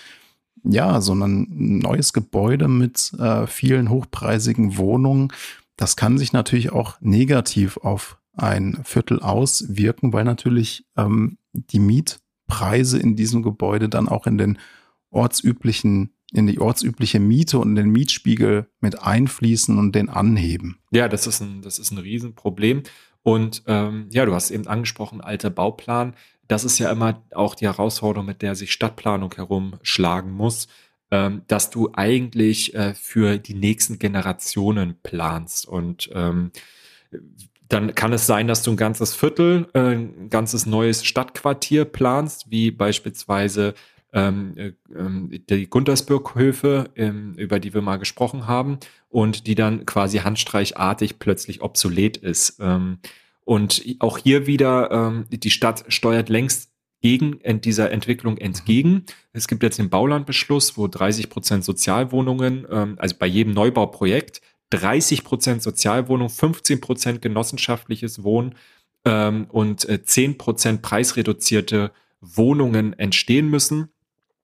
ja, 0.64 1.02
so 1.02 1.14
ein 1.14 1.48
neues 1.80 2.14
Gebäude 2.14 2.68
mit 2.68 3.14
äh, 3.20 3.48
vielen 3.48 3.90
hochpreisigen 3.90 4.78
Wohnungen, 4.78 5.32
das 5.76 5.96
kann 5.96 6.18
sich 6.18 6.34
natürlich 6.34 6.72
auch 6.72 7.00
negativ 7.02 7.78
auf 7.78 8.18
ein 8.34 8.80
Viertel 8.84 9.20
auswirken, 9.20 10.14
weil 10.14 10.24
natürlich 10.24 10.86
ähm, 10.96 11.38
die 11.54 11.80
Mietpreise 11.80 13.00
in 13.00 13.16
diesem 13.16 13.42
Gebäude 13.42 13.90
dann 13.90 14.08
auch 14.08 14.28
in 14.28 14.38
den 14.38 14.60
ortsüblichen 15.10 16.14
in 16.34 16.48
die 16.48 16.60
ortsübliche 16.60 17.20
Miete 17.20 17.60
und 17.60 17.76
den 17.76 17.90
Mietspiegel 17.90 18.70
mit 18.80 19.04
einfließen 19.04 19.78
und 19.78 19.94
den 19.96 20.08
anheben. 20.08 20.78
Ja, 20.92 21.10
das 21.10 21.28
ist 21.28 21.42
ein, 21.42 21.62
das 21.62 21.78
ist 21.78 21.92
ein 21.92 21.98
Riesenproblem. 21.98 22.84
Und 23.24 23.64
ähm, 23.68 24.08
ja, 24.12 24.26
du 24.26 24.34
hast 24.34 24.50
eben 24.50 24.66
angesprochen, 24.68 25.22
alter 25.22 25.50
Bauplan. 25.50 26.14
Das 26.52 26.66
ist 26.66 26.80
ja 26.80 26.92
immer 26.92 27.24
auch 27.34 27.56
die 27.56 27.66
Herausforderung, 27.66 28.26
mit 28.26 28.42
der 28.42 28.56
sich 28.56 28.74
Stadtplanung 28.74 29.34
herumschlagen 29.34 30.34
muss, 30.34 30.68
ähm, 31.10 31.44
dass 31.48 31.70
du 31.70 31.92
eigentlich 31.94 32.76
äh, 32.76 32.94
für 32.94 33.38
die 33.38 33.54
nächsten 33.54 34.00
Generationen 34.00 34.98
planst. 35.02 35.66
Und 35.66 36.10
ähm, 36.14 36.52
dann 37.70 37.96
kann 37.96 38.12
es 38.12 38.28
sein, 38.28 38.50
dass 38.50 38.64
du 38.64 38.72
ein 38.72 38.76
ganzes 38.76 39.16
Viertel, 39.16 39.70
äh, 39.74 39.96
ein 39.96 40.30
ganzes 40.30 40.66
neues 40.66 41.06
Stadtquartier 41.06 41.86
planst, 41.86 42.52
wie 42.52 42.70
beispielsweise 42.70 43.74
ähm, 44.12 44.54
äh, 44.58 44.74
ähm, 44.94 45.32
die 45.50 45.70
Guntersburghöfe, 45.70 46.90
ähm, 46.98 47.34
über 47.36 47.62
die 47.62 47.74
wir 47.74 47.82
mal 47.82 47.96
gesprochen 47.96 48.46
haben, 48.46 48.78
und 49.08 49.48
die 49.48 49.56
dann 49.56 49.86
quasi 49.86 50.18
handstreichartig 50.18 51.18
plötzlich 51.18 51.62
obsolet 51.62 52.18
ist. 52.18 52.60
Und 53.44 53.84
auch 54.00 54.18
hier 54.18 54.48
wieder, 54.48 54.92
ähm, 54.92 55.26
die 55.30 55.50
Stadt 55.50 55.86
steuert 55.88 56.30
längst 56.30 56.72
gegen 57.02 57.40
dieser 57.62 57.92
Entwicklung 57.92 58.38
entgegen. 58.38 59.06
Es 59.34 59.48
gibt 59.48 59.64
jetzt 59.64 59.80
den 59.80 59.90
Baulandbeschluss, 59.90 60.78
wo 60.78 60.88
30 60.88 61.30
Prozent 61.30 61.64
Sozialwohnungen, 61.64 62.68
ähm, 62.70 62.96
also 63.00 63.16
bei 63.18 63.26
jedem 63.26 63.54
Neubauprojekt, 63.54 64.42
30 64.70 65.24
Prozent 65.24 65.64
Sozialwohnung, 65.64 66.30
15 66.30 66.80
Prozent 66.80 67.22
genossenschaftliches 67.22 68.24
Wohnen 68.24 68.56
ähm, 69.06 69.48
und 69.50 69.88
äh, 69.90 70.04
10 70.04 70.38
Prozent 70.38 70.82
preisreduzierte 70.82 71.92
Wohnungen 72.22 72.94
entstehen 72.98 73.50
müssen. 73.50 73.90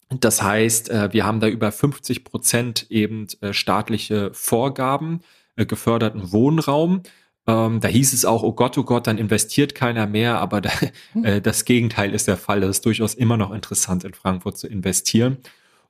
Das 0.09 0.41
heißt, 0.41 0.89
äh, 0.89 1.13
wir 1.13 1.25
haben 1.25 1.39
da 1.39 1.47
über 1.47 1.71
50 1.71 2.23
Prozent 2.23 2.87
eben 2.89 3.27
äh, 3.41 3.53
staatliche 3.53 4.31
Vorgaben, 4.33 5.21
äh, 5.55 5.65
geförderten 5.65 6.31
Wohnraum. 6.31 7.03
Ähm, 7.47 7.79
da 7.79 7.87
hieß 7.87 8.13
es 8.13 8.25
auch, 8.25 8.43
oh 8.43 8.53
Gott, 8.53 8.77
oh 8.77 8.83
Gott, 8.83 9.07
dann 9.07 9.17
investiert 9.17 9.73
keiner 9.73 10.05
mehr, 10.05 10.39
aber 10.39 10.61
da, 10.61 10.71
hm. 11.13 11.41
das 11.43 11.65
Gegenteil 11.65 12.13
ist 12.13 12.27
der 12.27 12.37
Fall. 12.37 12.61
Es 12.63 12.77
ist 12.77 12.85
durchaus 12.85 13.13
immer 13.13 13.37
noch 13.37 13.51
interessant, 13.51 14.03
in 14.03 14.13
Frankfurt 14.13 14.57
zu 14.57 14.67
investieren. 14.67 15.37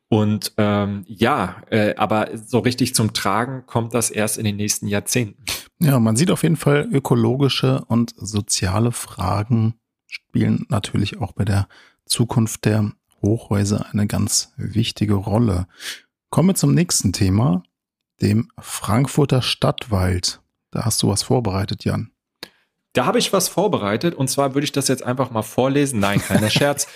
Und 0.10 0.54
ähm, 0.58 1.04
ja, 1.08 1.58
äh, 1.70 1.96
aber 1.96 2.30
so 2.38 2.60
richtig 2.60 2.96
zum 2.96 3.14
Tragen 3.14 3.66
kommt 3.66 3.94
das 3.94 4.10
erst 4.10 4.38
in 4.38 4.46
den 4.46 4.56
nächsten 4.56 4.88
Jahrzehnten. 4.88 5.44
Ja, 5.80 6.00
man 6.00 6.16
sieht 6.16 6.32
auf 6.32 6.44
jeden 6.44 6.56
Fall, 6.56 6.88
ökologische 6.92 7.84
und 7.88 8.14
soziale 8.18 8.92
Fragen 8.92 9.76
spielen 10.08 10.66
natürlich 10.70 11.20
auch 11.20 11.34
bei 11.34 11.44
der 11.44 11.68
Zukunft 12.06 12.66
der 12.66 12.92
Hochhäuser 13.22 13.88
eine 13.92 14.08
ganz 14.08 14.54
wichtige 14.56 15.16
Rolle. 15.16 15.68
Kommen 16.30 16.50
wir 16.50 16.56
zum 16.56 16.74
nächsten 16.74 17.12
Thema, 17.12 17.64
dem 18.22 18.50
Frankfurter 18.60 19.42
Stadtwald. 19.42 20.42
Da 20.72 20.86
hast 20.86 21.02
du 21.04 21.08
was 21.08 21.24
vorbereitet, 21.24 21.84
Jan. 21.84 22.12
Da 22.94 23.06
habe 23.06 23.20
ich 23.20 23.32
was 23.32 23.48
vorbereitet 23.48 24.16
und 24.16 24.28
zwar 24.28 24.56
würde 24.56 24.66
ich 24.66 24.72
das 24.72 24.88
jetzt 24.88 25.04
einfach 25.04 25.30
mal 25.30 25.44
vorlesen. 25.44 26.00
Nein, 26.00 26.20
keiner 26.20 26.50
Scherz. 26.50 26.88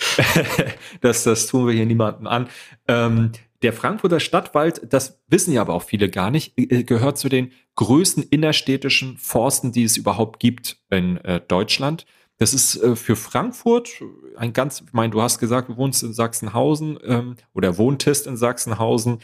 das, 1.01 1.23
das 1.23 1.47
tun 1.47 1.67
wir 1.67 1.73
hier 1.73 1.85
niemandem 1.85 2.27
an. 2.27 2.47
Ähm, 2.87 3.31
der 3.61 3.73
Frankfurter 3.73 4.19
Stadtwald, 4.19 4.81
das 4.91 5.21
wissen 5.27 5.53
ja 5.53 5.61
aber 5.61 5.73
auch 5.73 5.83
viele 5.83 6.09
gar 6.09 6.31
nicht, 6.31 6.57
äh, 6.57 6.83
gehört 6.83 7.17
zu 7.17 7.29
den 7.29 7.51
größten 7.75 8.23
innerstädtischen 8.23 9.17
Forsten, 9.17 9.71
die 9.71 9.83
es 9.83 9.97
überhaupt 9.97 10.39
gibt 10.39 10.77
in 10.89 11.17
äh, 11.17 11.39
Deutschland. 11.39 12.05
Das 12.37 12.55
ist 12.55 12.77
äh, 12.77 12.95
für 12.95 13.15
Frankfurt 13.15 13.89
ein 14.35 14.53
ganz, 14.53 14.81
ich 14.81 14.93
meine, 14.93 15.11
du 15.11 15.21
hast 15.21 15.37
gesagt, 15.37 15.69
du 15.69 15.77
wohnst 15.77 16.01
in 16.01 16.13
Sachsenhausen 16.13 16.97
ähm, 17.03 17.35
oder 17.53 17.77
wohntest 17.77 18.25
in 18.25 18.37
Sachsenhausen. 18.37 19.19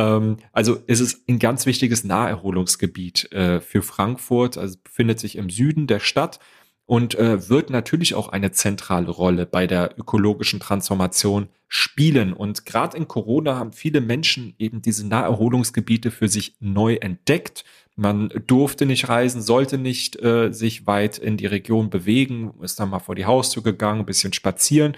Ähm, 0.00 0.38
also 0.52 0.78
es 0.86 1.00
ist 1.00 1.28
ein 1.28 1.38
ganz 1.38 1.66
wichtiges 1.66 2.04
Naherholungsgebiet 2.04 3.30
äh, 3.32 3.60
für 3.60 3.82
Frankfurt. 3.82 4.56
Also 4.56 4.78
befindet 4.82 5.20
sich 5.20 5.36
im 5.36 5.50
Süden 5.50 5.86
der 5.86 6.00
Stadt 6.00 6.40
und 6.86 7.14
äh, 7.14 7.48
wird 7.48 7.70
natürlich 7.70 8.14
auch 8.14 8.28
eine 8.28 8.50
zentrale 8.50 9.10
Rolle 9.10 9.46
bei 9.46 9.66
der 9.66 9.98
ökologischen 9.98 10.58
Transformation 10.58 11.48
spielen. 11.68 12.32
Und 12.32 12.66
gerade 12.66 12.96
in 12.96 13.06
Corona 13.06 13.56
haben 13.56 13.72
viele 13.72 14.00
Menschen 14.00 14.54
eben 14.58 14.82
diese 14.82 15.06
Naherholungsgebiete 15.06 16.10
für 16.10 16.28
sich 16.28 16.56
neu 16.60 16.94
entdeckt 16.94 17.64
man 17.96 18.30
durfte 18.46 18.86
nicht 18.86 19.10
reisen, 19.10 19.42
sollte 19.42 19.76
nicht 19.76 20.18
äh, 20.22 20.54
sich 20.54 20.86
weit 20.86 21.18
in 21.18 21.36
die 21.36 21.44
Region 21.44 21.90
bewegen, 21.90 22.54
ist 22.62 22.80
dann 22.80 22.88
mal 22.88 22.98
vor 22.98 23.14
die 23.14 23.26
Haustür 23.26 23.62
gegangen, 23.62 24.00
ein 24.00 24.06
bisschen 24.06 24.32
spazieren. 24.32 24.96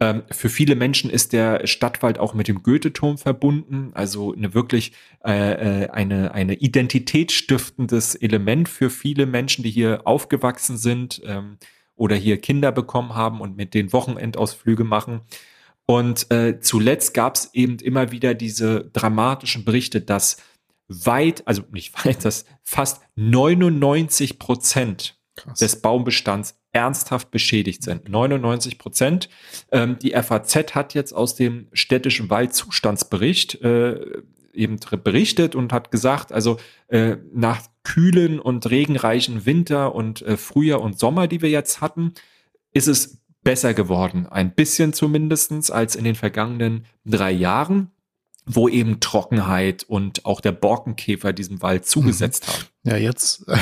Ähm, 0.00 0.24
für 0.30 0.48
viele 0.48 0.74
Menschen 0.74 1.08
ist 1.08 1.32
der 1.32 1.66
Stadtwald 1.66 2.18
auch 2.18 2.34
mit 2.34 2.48
dem 2.48 2.62
Goethe-Turm 2.62 3.16
verbunden, 3.16 3.92
also 3.94 4.34
eine 4.34 4.52
wirklich 4.52 4.92
äh, 5.24 5.84
äh, 5.84 5.90
eine, 5.90 6.34
eine 6.34 6.54
identitätsstiftendes 6.54 8.16
Element 8.16 8.68
für 8.68 8.90
viele 8.90 9.26
Menschen, 9.26 9.62
die 9.62 9.70
hier 9.70 10.02
aufgewachsen 10.04 10.76
sind 10.76 11.22
ähm, 11.24 11.58
oder 11.94 12.16
hier 12.16 12.40
Kinder 12.40 12.72
bekommen 12.72 13.14
haben 13.14 13.40
und 13.40 13.56
mit 13.56 13.72
den 13.72 13.92
Wochenendausflüge 13.92 14.84
machen. 14.84 15.20
Und 15.86 16.30
äh, 16.32 16.58
zuletzt 16.60 17.14
gab 17.14 17.36
es 17.36 17.54
eben 17.54 17.78
immer 17.78 18.10
wieder 18.10 18.34
diese 18.34 18.90
dramatischen 18.92 19.64
Berichte, 19.64 20.00
dass 20.00 20.38
weit, 20.88 21.46
also 21.46 21.62
nicht 21.70 22.04
weit, 22.04 22.24
dass 22.24 22.46
fast 22.62 23.02
99 23.14 24.40
Prozent 24.40 25.20
des 25.60 25.80
Baumbestands 25.82 26.58
ernsthaft 26.74 27.30
beschädigt 27.30 27.82
sind. 27.82 28.08
99 28.08 28.78
Prozent. 28.78 29.30
Ähm, 29.70 29.96
die 30.00 30.10
FAZ 30.10 30.74
hat 30.74 30.92
jetzt 30.92 31.12
aus 31.12 31.34
dem 31.34 31.68
städtischen 31.72 32.28
Waldzustandsbericht 32.28 33.62
äh, 33.62 34.22
eben 34.52 34.78
berichtet 35.02 35.54
und 35.54 35.72
hat 35.72 35.90
gesagt, 35.90 36.32
also 36.32 36.58
äh, 36.88 37.16
nach 37.32 37.62
kühlen 37.84 38.40
und 38.40 38.68
regenreichen 38.70 39.46
Winter 39.46 39.94
und 39.94 40.22
äh, 40.22 40.36
Frühjahr 40.36 40.80
und 40.80 40.98
Sommer, 40.98 41.28
die 41.28 41.42
wir 41.42 41.50
jetzt 41.50 41.80
hatten, 41.80 42.12
ist 42.72 42.88
es 42.88 43.20
besser 43.42 43.72
geworden. 43.72 44.26
Ein 44.26 44.54
bisschen 44.54 44.92
zumindestens 44.92 45.70
als 45.70 45.96
in 45.96 46.04
den 46.04 46.14
vergangenen 46.14 46.86
drei 47.04 47.30
Jahren 47.30 47.90
wo 48.46 48.68
eben 48.68 49.00
Trockenheit 49.00 49.84
und 49.84 50.26
auch 50.26 50.40
der 50.40 50.52
Borkenkäfer 50.52 51.32
diesem 51.32 51.62
Wald 51.62 51.86
zugesetzt 51.86 52.46
mhm. 52.46 52.52
haben. 52.52 52.64
Ja, 52.86 52.96
jetzt 52.96 53.48
äh, 53.48 53.56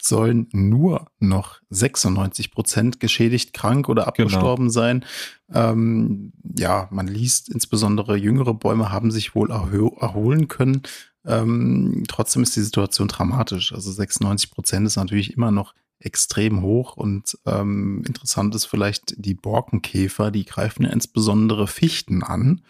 sollen 0.00 0.48
nur 0.52 1.10
noch 1.18 1.60
96 1.70 2.50
Prozent 2.50 3.00
geschädigt, 3.00 3.54
krank 3.54 3.88
oder 3.88 4.02
genau. 4.02 4.08
abgestorben 4.08 4.66
genau. 4.66 4.72
sein. 4.72 5.04
Ähm, 5.52 6.32
ja, 6.58 6.88
man 6.90 7.08
liest 7.08 7.48
insbesondere 7.48 8.16
jüngere 8.16 8.52
Bäume 8.52 8.92
haben 8.92 9.10
sich 9.10 9.34
wohl 9.34 9.50
erholen 9.50 10.48
können. 10.48 10.82
Ähm, 11.24 12.04
trotzdem 12.08 12.42
ist 12.42 12.56
die 12.56 12.62
Situation 12.62 13.08
dramatisch. 13.08 13.72
Also 13.72 13.90
96 13.90 14.50
Prozent 14.50 14.86
ist 14.86 14.96
natürlich 14.96 15.32
immer 15.34 15.50
noch 15.50 15.74
extrem 16.00 16.62
hoch 16.62 16.96
und 16.96 17.38
ähm, 17.46 18.04
interessant 18.06 18.54
ist 18.54 18.66
vielleicht 18.66 19.14
die 19.16 19.34
Borkenkäfer, 19.34 20.30
die 20.30 20.44
greifen 20.44 20.84
ja 20.84 20.90
insbesondere 20.90 21.66
Fichten 21.66 22.22
an, 22.22 22.62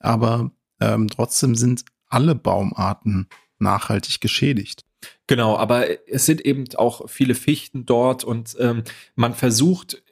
aber 0.00 0.50
ähm, 0.80 1.08
trotzdem 1.08 1.54
sind 1.54 1.84
alle 2.08 2.34
Baumarten 2.34 3.28
nachhaltig 3.58 4.20
geschädigt. 4.20 4.84
Genau, 5.26 5.56
aber 5.56 5.86
es 6.08 6.26
sind 6.26 6.40
eben 6.42 6.64
auch 6.76 7.08
viele 7.08 7.34
Fichten 7.34 7.86
dort 7.86 8.24
und 8.24 8.56
ähm, 8.58 8.84
man 9.14 9.34
versucht 9.34 10.02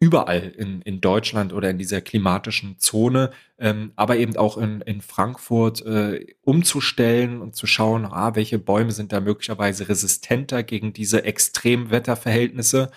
überall 0.00 0.52
in, 0.56 0.80
in 0.82 1.00
Deutschland 1.00 1.52
oder 1.52 1.70
in 1.70 1.78
dieser 1.78 2.00
klimatischen 2.00 2.78
Zone, 2.78 3.30
ähm, 3.58 3.92
aber 3.96 4.16
eben 4.16 4.36
auch 4.36 4.56
in, 4.56 4.80
in 4.82 5.00
Frankfurt 5.00 5.84
äh, 5.84 6.24
umzustellen 6.42 7.40
und 7.42 7.56
zu 7.56 7.66
schauen, 7.66 8.04
ah, 8.04 8.36
welche 8.36 8.58
Bäume 8.58 8.92
sind 8.92 9.12
da 9.12 9.20
möglicherweise 9.20 9.88
resistenter 9.88 10.62
gegen 10.62 10.92
diese 10.92 11.24
Extremwetterverhältnisse. 11.24 12.90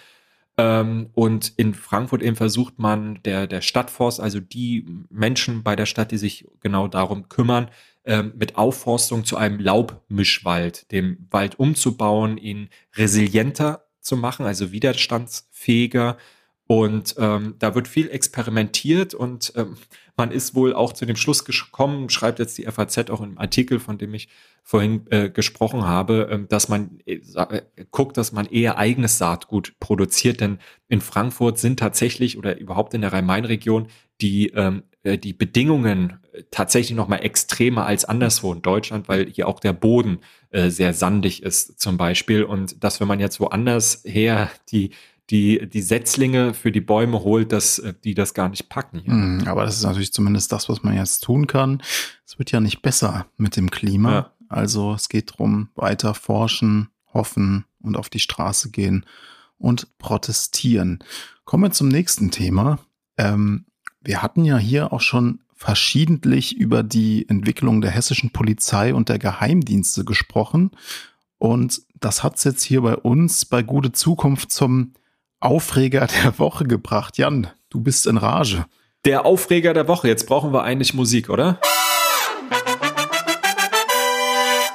Ähm, 0.58 1.10
und 1.14 1.54
in 1.58 1.74
Frankfurt 1.74 2.22
eben 2.22 2.36
versucht 2.36 2.78
man, 2.78 3.20
der, 3.24 3.48
der 3.48 3.62
Stadtforst, 3.62 4.20
also 4.20 4.40
die 4.40 4.86
Menschen 5.10 5.64
bei 5.64 5.76
der 5.76 5.86
Stadt, 5.86 6.12
die 6.12 6.18
sich 6.18 6.48
genau 6.60 6.88
darum 6.88 7.30
kümmern, 7.30 7.70
ähm, 8.04 8.34
mit 8.36 8.58
Aufforstung 8.58 9.26
zu 9.26 9.38
einem 9.38 9.60
Laubmischwald, 9.60 10.92
dem 10.92 11.28
Wald 11.30 11.60
umzubauen, 11.60 12.38
ihn 12.38 12.70
resilienter 12.96 13.86
zu 14.00 14.18
machen, 14.18 14.46
also 14.46 14.72
widerstandsfähiger. 14.72 16.18
Und 16.68 17.16
ähm, 17.18 17.56
da 17.60 17.76
wird 17.76 17.88
viel 17.88 18.10
experimentiert 18.10 19.14
und 19.14 19.54
ähm, 19.56 19.78
man 20.22 20.30
ist 20.30 20.54
wohl 20.54 20.76
auch 20.76 20.94
zu 20.94 21.08
dem 21.08 21.16
Schluss 21.16 21.46
gekommen, 21.46 22.10
schreibt 22.10 22.38
jetzt 22.38 22.56
die 22.60 22.66
FAZ 22.66 23.10
auch 23.10 23.22
im 23.22 23.40
Artikel, 23.40 23.80
von 23.80 23.98
dem 23.98 24.14
ich 24.14 24.30
vorhin 24.62 25.08
äh, 25.10 25.32
gesprochen 25.32 25.88
habe, 25.88 26.30
äh, 26.30 26.48
dass 26.48 26.70
man 26.70 27.00
äh, 27.08 27.16
äh, 27.16 27.62
guckt, 27.90 28.18
dass 28.18 28.32
man 28.32 28.46
eher 28.46 28.78
eigenes 28.78 29.18
Saatgut 29.18 29.74
produziert, 29.80 30.40
denn 30.40 30.60
in 30.90 31.02
Frankfurt 31.02 31.58
sind 31.58 31.80
tatsächlich 31.80 32.38
oder 32.38 32.60
überhaupt 32.60 32.94
in 32.94 33.02
der 33.02 33.14
Rhein-Main-Region 33.14 33.88
die, 34.22 34.50
ähm, 34.50 34.84
äh, 35.02 35.18
die 35.18 35.34
Bedingungen 35.34 36.20
tatsächlich 36.52 36.96
noch 36.96 37.08
mal 37.08 37.18
extremer 37.18 37.88
als 37.88 38.06
anderswo 38.06 38.54
in 38.54 38.62
Deutschland, 38.62 39.10
weil 39.10 39.26
hier 39.28 39.48
auch 39.48 39.60
der 39.60 39.74
Boden 39.74 40.20
äh, 40.52 40.70
sehr 40.70 40.94
sandig 40.94 41.42
ist 41.42 41.80
zum 41.80 41.98
Beispiel. 41.98 42.44
Und 42.44 42.84
dass 42.84 43.00
wenn 43.00 43.08
man 43.08 43.20
jetzt 43.20 43.40
woanders 43.40 44.04
her 44.06 44.52
die 44.72 44.92
die, 45.32 45.68
die 45.68 45.82
Setzlinge 45.82 46.54
für 46.54 46.72
die 46.72 46.82
Bäume 46.82 47.24
holt, 47.24 47.52
dass 47.52 47.80
äh, 47.80 47.94
die 48.04 48.14
das 48.14 48.34
gar 48.34 48.50
nicht 48.50 48.70
packen. 48.70 49.02
Mm, 49.06 49.48
aber 49.48 49.66
das 49.66 49.78
ist 49.78 49.84
natürlich 49.84 50.14
zumindest 50.14 50.52
das, 50.52 50.70
was 50.70 50.84
man 50.84 50.96
jetzt 50.96 51.22
tun 51.22 51.48
kann. 51.48 51.82
Es 52.26 52.38
wird 52.38 52.52
ja 52.52 52.60
nicht 52.60 52.82
besser 52.82 53.26
mit 53.38 53.56
dem 53.56 53.72
Klima. 53.72 54.12
Ja. 54.12 54.32
Also 54.50 54.94
es 54.94 55.08
geht 55.08 55.32
darum, 55.32 55.70
weiter 55.76 56.14
forschen, 56.14 56.90
hoffen 57.14 57.66
und 57.80 57.96
auf 57.98 58.10
die 58.10 58.20
Straße 58.20 58.72
gehen 58.72 59.06
und 59.58 59.98
protestieren. 59.98 61.00
Kommen 61.46 61.64
wir 61.64 61.72
zum 61.72 61.88
nächsten 61.88 62.32
Thema. 62.32 62.80
Ähm, 63.18 63.66
wir 64.02 64.22
hatten 64.22 64.44
ja 64.44 64.58
hier 64.58 64.92
auch 64.92 65.02
schon 65.02 65.40
verschiedentlich 65.56 66.58
über 66.58 66.84
die 66.84 67.30
Entwicklung 67.30 67.82
der 67.82 67.92
hessischen 67.92 68.32
Polizei 68.32 68.94
und 68.94 69.10
der 69.10 69.20
Geheimdienste 69.20 70.04
gesprochen. 70.04 70.72
Und 71.38 71.84
das 72.00 72.24
hat 72.24 72.38
es 72.38 72.44
jetzt 72.44 72.64
hier 72.64 72.82
bei 72.82 72.96
uns 72.96 73.46
bei 73.46 73.62
Gute 73.62 73.92
Zukunft 73.92 74.52
zum 74.52 74.94
Aufreger 75.42 76.08
der 76.24 76.38
Woche 76.40 76.66
gebracht. 76.66 77.18
Jan, 77.18 77.48
du 77.70 77.82
bist 77.82 78.06
in 78.08 78.18
Rage. 78.18 78.66
Der 79.06 79.26
Aufreger 79.26 79.74
der 79.74 79.88
Woche. 79.88 80.08
Jetzt 80.08 80.28
brauchen 80.28 80.54
wir 80.54 80.64
eigentlich 80.64 80.94
Musik, 80.94 81.30
oder? 81.30 81.60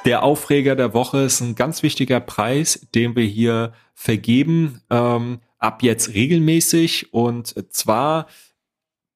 Der 0.04 0.22
Aufreger 0.22 0.76
der 0.76 0.92
Woche 0.92 1.22
ist 1.22 1.40
ein 1.40 1.54
ganz 1.54 1.82
wichtiger 1.82 2.20
Preis, 2.20 2.86
den 2.94 3.16
wir 3.16 3.24
hier 3.24 3.72
vergeben, 3.94 4.80
ähm, 4.90 5.40
ab 5.58 5.82
jetzt 5.82 6.14
regelmäßig. 6.14 7.12
Und 7.12 7.54
zwar 7.72 8.26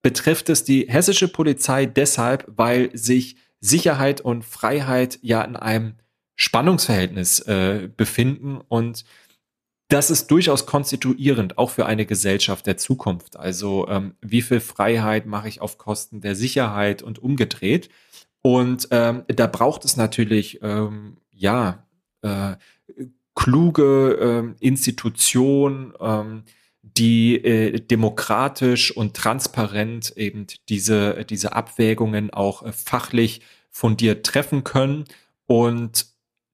betrifft 0.01 0.49
es 0.49 0.63
die 0.63 0.87
hessische 0.89 1.27
Polizei 1.27 1.85
deshalb, 1.85 2.45
weil 2.47 2.89
sich 2.97 3.35
Sicherheit 3.59 4.21
und 4.21 4.43
Freiheit 4.43 5.19
ja 5.21 5.41
in 5.43 5.55
einem 5.55 5.95
Spannungsverhältnis 6.35 7.39
äh, 7.41 7.89
befinden 7.95 8.59
und 8.67 9.03
das 9.91 10.09
ist 10.09 10.31
durchaus 10.31 10.65
konstituierend, 10.65 11.57
auch 11.57 11.69
für 11.69 11.85
eine 11.85 12.05
Gesellschaft 12.05 12.65
der 12.65 12.77
Zukunft. 12.77 13.35
Also 13.35 13.87
ähm, 13.89 14.15
wie 14.21 14.41
viel 14.41 14.61
Freiheit 14.61 15.25
mache 15.25 15.49
ich 15.49 15.59
auf 15.59 15.77
Kosten 15.77 16.21
der 16.21 16.35
Sicherheit 16.35 17.03
und 17.03 17.19
umgedreht. 17.19 17.89
Und 18.41 18.87
ähm, 18.91 19.23
da 19.27 19.47
braucht 19.47 19.83
es 19.83 19.97
natürlich 19.97 20.59
ähm, 20.61 21.17
ja 21.31 21.85
äh, 22.21 22.55
kluge 23.35 24.53
äh, 24.61 24.65
Institutionen, 24.65 25.93
ähm, 25.99 26.43
die 26.83 27.35
äh, 27.43 27.79
demokratisch 27.81 28.95
und 28.95 29.13
transparent 29.13 30.13
eben 30.15 30.47
diese, 30.69 31.25
diese 31.25 31.53
Abwägungen 31.53 32.29
auch 32.29 32.63
äh, 32.63 32.71
fachlich 32.71 33.41
fundiert 33.69 34.25
treffen 34.25 34.63
können. 34.63 35.03
Und 35.47 36.10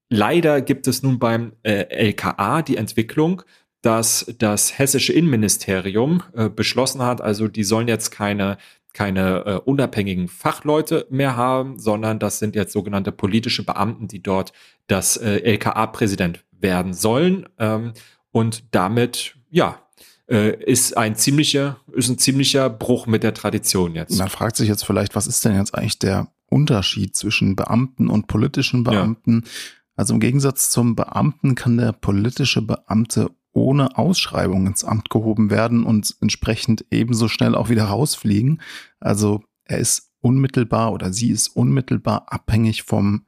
leider 0.08 0.60
gibt 0.60 0.86
es 0.86 1.02
nun 1.02 1.18
beim 1.18 1.52
äh, 1.62 1.86
LKA 2.10 2.62
die 2.62 2.76
Entwicklung, 2.76 3.42
dass 3.82 4.34
das 4.38 4.78
hessische 4.78 5.12
Innenministerium 5.12 6.22
äh, 6.34 6.48
beschlossen 6.48 7.02
hat, 7.02 7.20
also 7.20 7.48
die 7.48 7.64
sollen 7.64 7.88
jetzt 7.88 8.10
keine 8.10 8.58
keine 8.94 9.44
äh, 9.46 9.54
unabhängigen 9.64 10.26
Fachleute 10.26 11.06
mehr 11.08 11.36
haben, 11.36 11.78
sondern 11.78 12.18
das 12.18 12.40
sind 12.40 12.56
jetzt 12.56 12.72
sogenannte 12.72 13.12
politische 13.12 13.64
Beamten, 13.64 14.08
die 14.08 14.20
dort 14.22 14.52
das 14.88 15.16
äh, 15.16 15.36
LKA-Präsident 15.36 16.44
werden 16.50 16.94
sollen. 16.94 17.48
Ähm, 17.58 17.92
und 18.32 18.64
damit, 18.74 19.36
ja, 19.50 19.82
äh, 20.28 20.62
ist 20.64 20.96
ein 20.96 21.14
ziemlicher, 21.14 21.78
ist 21.92 22.08
ein 22.08 22.18
ziemlicher 22.18 22.68
Bruch 22.70 23.06
mit 23.06 23.22
der 23.22 23.34
Tradition 23.34 23.94
jetzt. 23.94 24.18
Man 24.18 24.28
fragt 24.28 24.56
sich 24.56 24.68
jetzt 24.68 24.84
vielleicht, 24.84 25.14
was 25.14 25.26
ist 25.26 25.44
denn 25.44 25.56
jetzt 25.56 25.74
eigentlich 25.74 25.98
der 25.98 26.32
Unterschied 26.50 27.14
zwischen 27.14 27.56
Beamten 27.56 28.08
und 28.08 28.26
politischen 28.26 28.82
Beamten? 28.82 29.42
Ja. 29.44 29.50
Also 29.98 30.14
im 30.14 30.20
Gegensatz 30.20 30.70
zum 30.70 30.94
Beamten 30.94 31.56
kann 31.56 31.76
der 31.76 31.90
politische 31.90 32.62
Beamte 32.62 33.32
ohne 33.52 33.98
Ausschreibung 33.98 34.68
ins 34.68 34.84
Amt 34.84 35.10
gehoben 35.10 35.50
werden 35.50 35.82
und 35.82 36.14
entsprechend 36.20 36.86
ebenso 36.92 37.26
schnell 37.26 37.56
auch 37.56 37.68
wieder 37.68 37.86
rausfliegen. 37.86 38.62
Also 39.00 39.42
er 39.64 39.78
ist 39.78 40.12
unmittelbar 40.20 40.92
oder 40.92 41.12
sie 41.12 41.30
ist 41.30 41.48
unmittelbar 41.48 42.32
abhängig 42.32 42.84
vom 42.84 43.26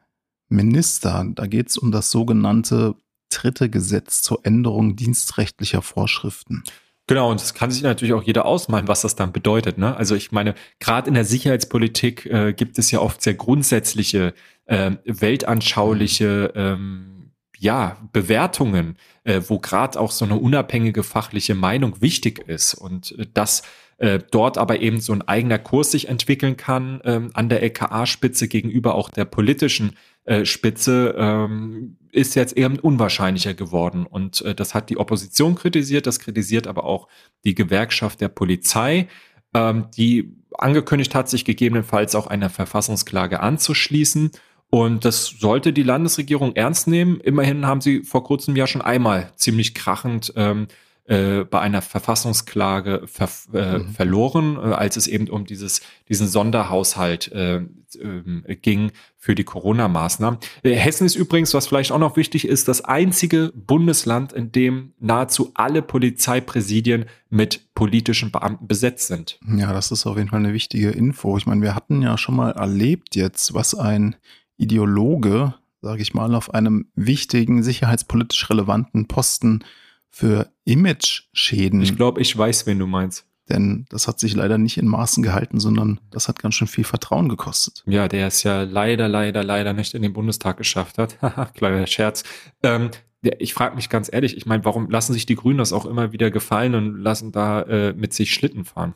Minister. 0.48 1.26
Da 1.34 1.48
geht 1.48 1.70
es 1.70 1.76
um 1.76 1.90
das 1.90 2.12
sogenannte 2.12 2.94
dritte 3.30 3.68
Gesetz 3.68 4.22
zur 4.22 4.46
Änderung 4.46 4.94
dienstrechtlicher 4.94 5.82
Vorschriften. 5.82 6.62
Genau, 7.10 7.28
und 7.28 7.40
das 7.40 7.54
kann 7.54 7.72
sich 7.72 7.82
natürlich 7.82 8.14
auch 8.14 8.22
jeder 8.22 8.44
ausmalen, 8.44 8.86
was 8.86 9.00
das 9.00 9.16
dann 9.16 9.32
bedeutet. 9.32 9.78
Ne? 9.78 9.96
Also 9.96 10.14
ich 10.14 10.30
meine, 10.30 10.54
gerade 10.78 11.08
in 11.08 11.14
der 11.14 11.24
Sicherheitspolitik 11.24 12.24
äh, 12.26 12.52
gibt 12.52 12.78
es 12.78 12.92
ja 12.92 13.00
oft 13.00 13.20
sehr 13.20 13.34
grundsätzliche, 13.34 14.32
äh, 14.66 14.92
weltanschauliche 15.04 16.52
ähm, 16.54 17.32
ja, 17.58 17.96
Bewertungen, 18.12 18.96
äh, 19.24 19.40
wo 19.48 19.58
gerade 19.58 19.98
auch 19.98 20.12
so 20.12 20.24
eine 20.24 20.36
unabhängige 20.36 21.02
fachliche 21.02 21.56
Meinung 21.56 22.00
wichtig 22.00 22.46
ist. 22.46 22.74
Und 22.74 23.18
äh, 23.18 23.26
dass 23.34 23.62
äh, 23.98 24.20
dort 24.30 24.56
aber 24.56 24.78
eben 24.78 25.00
so 25.00 25.12
ein 25.12 25.26
eigener 25.26 25.58
Kurs 25.58 25.90
sich 25.90 26.06
entwickeln 26.06 26.56
kann 26.56 27.00
ähm, 27.04 27.32
an 27.34 27.48
der 27.48 27.60
LKA-Spitze 27.64 28.46
gegenüber 28.46 28.94
auch 28.94 29.10
der 29.10 29.24
politischen 29.24 29.96
äh, 30.30 30.46
Spitze 30.46 31.16
ähm, 31.18 31.96
ist 32.12 32.36
jetzt 32.36 32.56
eher 32.56 32.72
unwahrscheinlicher 32.84 33.52
geworden. 33.52 34.06
Und 34.06 34.42
äh, 34.42 34.54
das 34.54 34.74
hat 34.74 34.88
die 34.88 34.96
Opposition 34.96 35.56
kritisiert, 35.56 36.06
das 36.06 36.20
kritisiert 36.20 36.68
aber 36.68 36.84
auch 36.84 37.08
die 37.44 37.56
Gewerkschaft 37.56 38.20
der 38.20 38.28
Polizei, 38.28 39.08
ähm, 39.54 39.88
die 39.96 40.36
angekündigt 40.56 41.16
hat, 41.16 41.28
sich 41.28 41.44
gegebenenfalls 41.44 42.14
auch 42.14 42.28
einer 42.28 42.48
Verfassungsklage 42.48 43.40
anzuschließen. 43.40 44.30
Und 44.70 45.04
das 45.04 45.26
sollte 45.26 45.72
die 45.72 45.82
Landesregierung 45.82 46.54
ernst 46.54 46.86
nehmen. 46.86 47.18
Immerhin 47.18 47.66
haben 47.66 47.80
sie 47.80 48.04
vor 48.04 48.22
kurzem 48.22 48.54
ja 48.54 48.68
schon 48.68 48.82
einmal 48.82 49.32
ziemlich 49.34 49.74
krachend 49.74 50.32
ähm, 50.36 50.68
äh, 51.10 51.44
bei 51.44 51.58
einer 51.58 51.82
Verfassungsklage 51.82 53.02
ver 53.06 53.28
äh, 53.52 53.78
mhm. 53.78 53.88
verloren, 53.88 54.56
äh, 54.56 54.74
als 54.74 54.96
es 54.96 55.08
eben 55.08 55.28
um 55.28 55.44
dieses, 55.44 55.80
diesen 56.08 56.28
Sonderhaushalt 56.28 57.32
äh, 57.32 57.62
ähm, 58.00 58.44
ging 58.62 58.92
für 59.16 59.34
die 59.34 59.42
Corona-Maßnahmen. 59.42 60.38
Äh, 60.62 60.76
Hessen 60.76 61.06
ist 61.06 61.16
übrigens, 61.16 61.52
was 61.52 61.66
vielleicht 61.66 61.90
auch 61.90 61.98
noch 61.98 62.16
wichtig 62.16 62.46
ist, 62.46 62.68
das 62.68 62.84
einzige 62.84 63.50
Bundesland, 63.56 64.32
in 64.32 64.52
dem 64.52 64.92
nahezu 65.00 65.50
alle 65.54 65.82
Polizeipräsidien 65.82 67.06
mit 67.28 67.74
politischen 67.74 68.30
Beamten 68.30 68.68
besetzt 68.68 69.08
sind. 69.08 69.40
Ja, 69.56 69.72
das 69.72 69.90
ist 69.90 70.06
auf 70.06 70.16
jeden 70.16 70.28
Fall 70.28 70.38
eine 70.38 70.52
wichtige 70.52 70.90
Info. 70.90 71.36
Ich 71.36 71.44
meine, 71.44 71.62
wir 71.62 71.74
hatten 71.74 72.02
ja 72.02 72.16
schon 72.18 72.36
mal 72.36 72.52
erlebt 72.52 73.16
jetzt, 73.16 73.52
was 73.52 73.74
ein 73.74 74.14
Ideologe, 74.58 75.54
sage 75.82 76.02
ich 76.02 76.14
mal, 76.14 76.36
auf 76.36 76.54
einem 76.54 76.86
wichtigen, 76.94 77.64
sicherheitspolitisch 77.64 78.48
relevanten 78.48 79.08
Posten 79.08 79.64
für 80.10 80.52
Image-Schäden. 80.64 81.80
Ich 81.80 81.96
glaube, 81.96 82.20
ich 82.20 82.36
weiß, 82.36 82.66
wen 82.66 82.78
du 82.78 82.86
meinst. 82.86 83.26
denn 83.48 83.86
das 83.90 84.06
hat 84.06 84.20
sich 84.20 84.34
leider 84.34 84.58
nicht 84.58 84.76
in 84.76 84.86
Maßen 84.86 85.22
gehalten, 85.22 85.58
sondern 85.58 86.00
das 86.10 86.28
hat 86.28 86.38
ganz 86.38 86.54
schön 86.54 86.68
viel 86.68 86.84
Vertrauen 86.84 87.28
gekostet. 87.28 87.82
Ja, 87.86 88.06
der 88.06 88.28
es 88.28 88.42
ja 88.42 88.62
leider, 88.62 89.08
leider, 89.08 89.42
leider 89.42 89.72
nicht 89.72 89.94
in 89.94 90.02
den 90.02 90.12
Bundestag 90.12 90.56
geschafft 90.56 90.98
hat. 90.98 91.18
Haha, 91.22 91.46
kleiner 91.46 91.86
Scherz. 91.86 92.22
Ähm, 92.62 92.90
ich 93.22 93.54
frage 93.54 93.76
mich 93.76 93.88
ganz 93.88 94.08
ehrlich, 94.12 94.36
ich 94.36 94.46
meine, 94.46 94.64
warum 94.64 94.88
lassen 94.88 95.12
sich 95.12 95.26
die 95.26 95.34
Grünen 95.34 95.58
das 95.58 95.72
auch 95.72 95.84
immer 95.84 96.12
wieder 96.12 96.30
gefallen 96.30 96.74
und 96.74 97.00
lassen 97.00 97.32
da 97.32 97.62
äh, 97.62 97.92
mit 97.92 98.14
sich 98.14 98.32
Schlitten 98.32 98.64
fahren? 98.64 98.94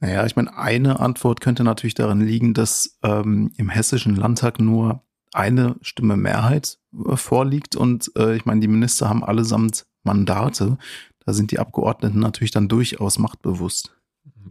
Naja, 0.00 0.26
ich 0.26 0.36
meine, 0.36 0.56
eine 0.56 1.00
Antwort 1.00 1.40
könnte 1.40 1.64
natürlich 1.64 1.94
darin 1.94 2.20
liegen, 2.20 2.52
dass 2.52 2.98
ähm, 3.02 3.52
im 3.56 3.70
hessischen 3.70 4.14
Landtag 4.14 4.60
nur 4.60 5.02
eine 5.32 5.76
Stimme 5.80 6.16
Mehrheit 6.16 6.78
äh, 7.06 7.16
vorliegt 7.16 7.76
und 7.76 8.10
äh, 8.16 8.36
ich 8.36 8.44
meine, 8.44 8.60
die 8.60 8.68
Minister 8.68 9.08
haben 9.08 9.24
allesamt 9.24 9.85
Mandate. 10.06 10.78
Da 11.26 11.32
sind 11.34 11.50
die 11.50 11.58
Abgeordneten 11.58 12.20
natürlich 12.20 12.52
dann 12.52 12.68
durchaus 12.68 13.18
machtbewusst. 13.18 13.94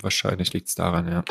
Wahrscheinlich 0.01 0.53
liegt 0.53 0.67
es 0.67 0.75
daran, 0.75 1.07
ja. 1.07 1.23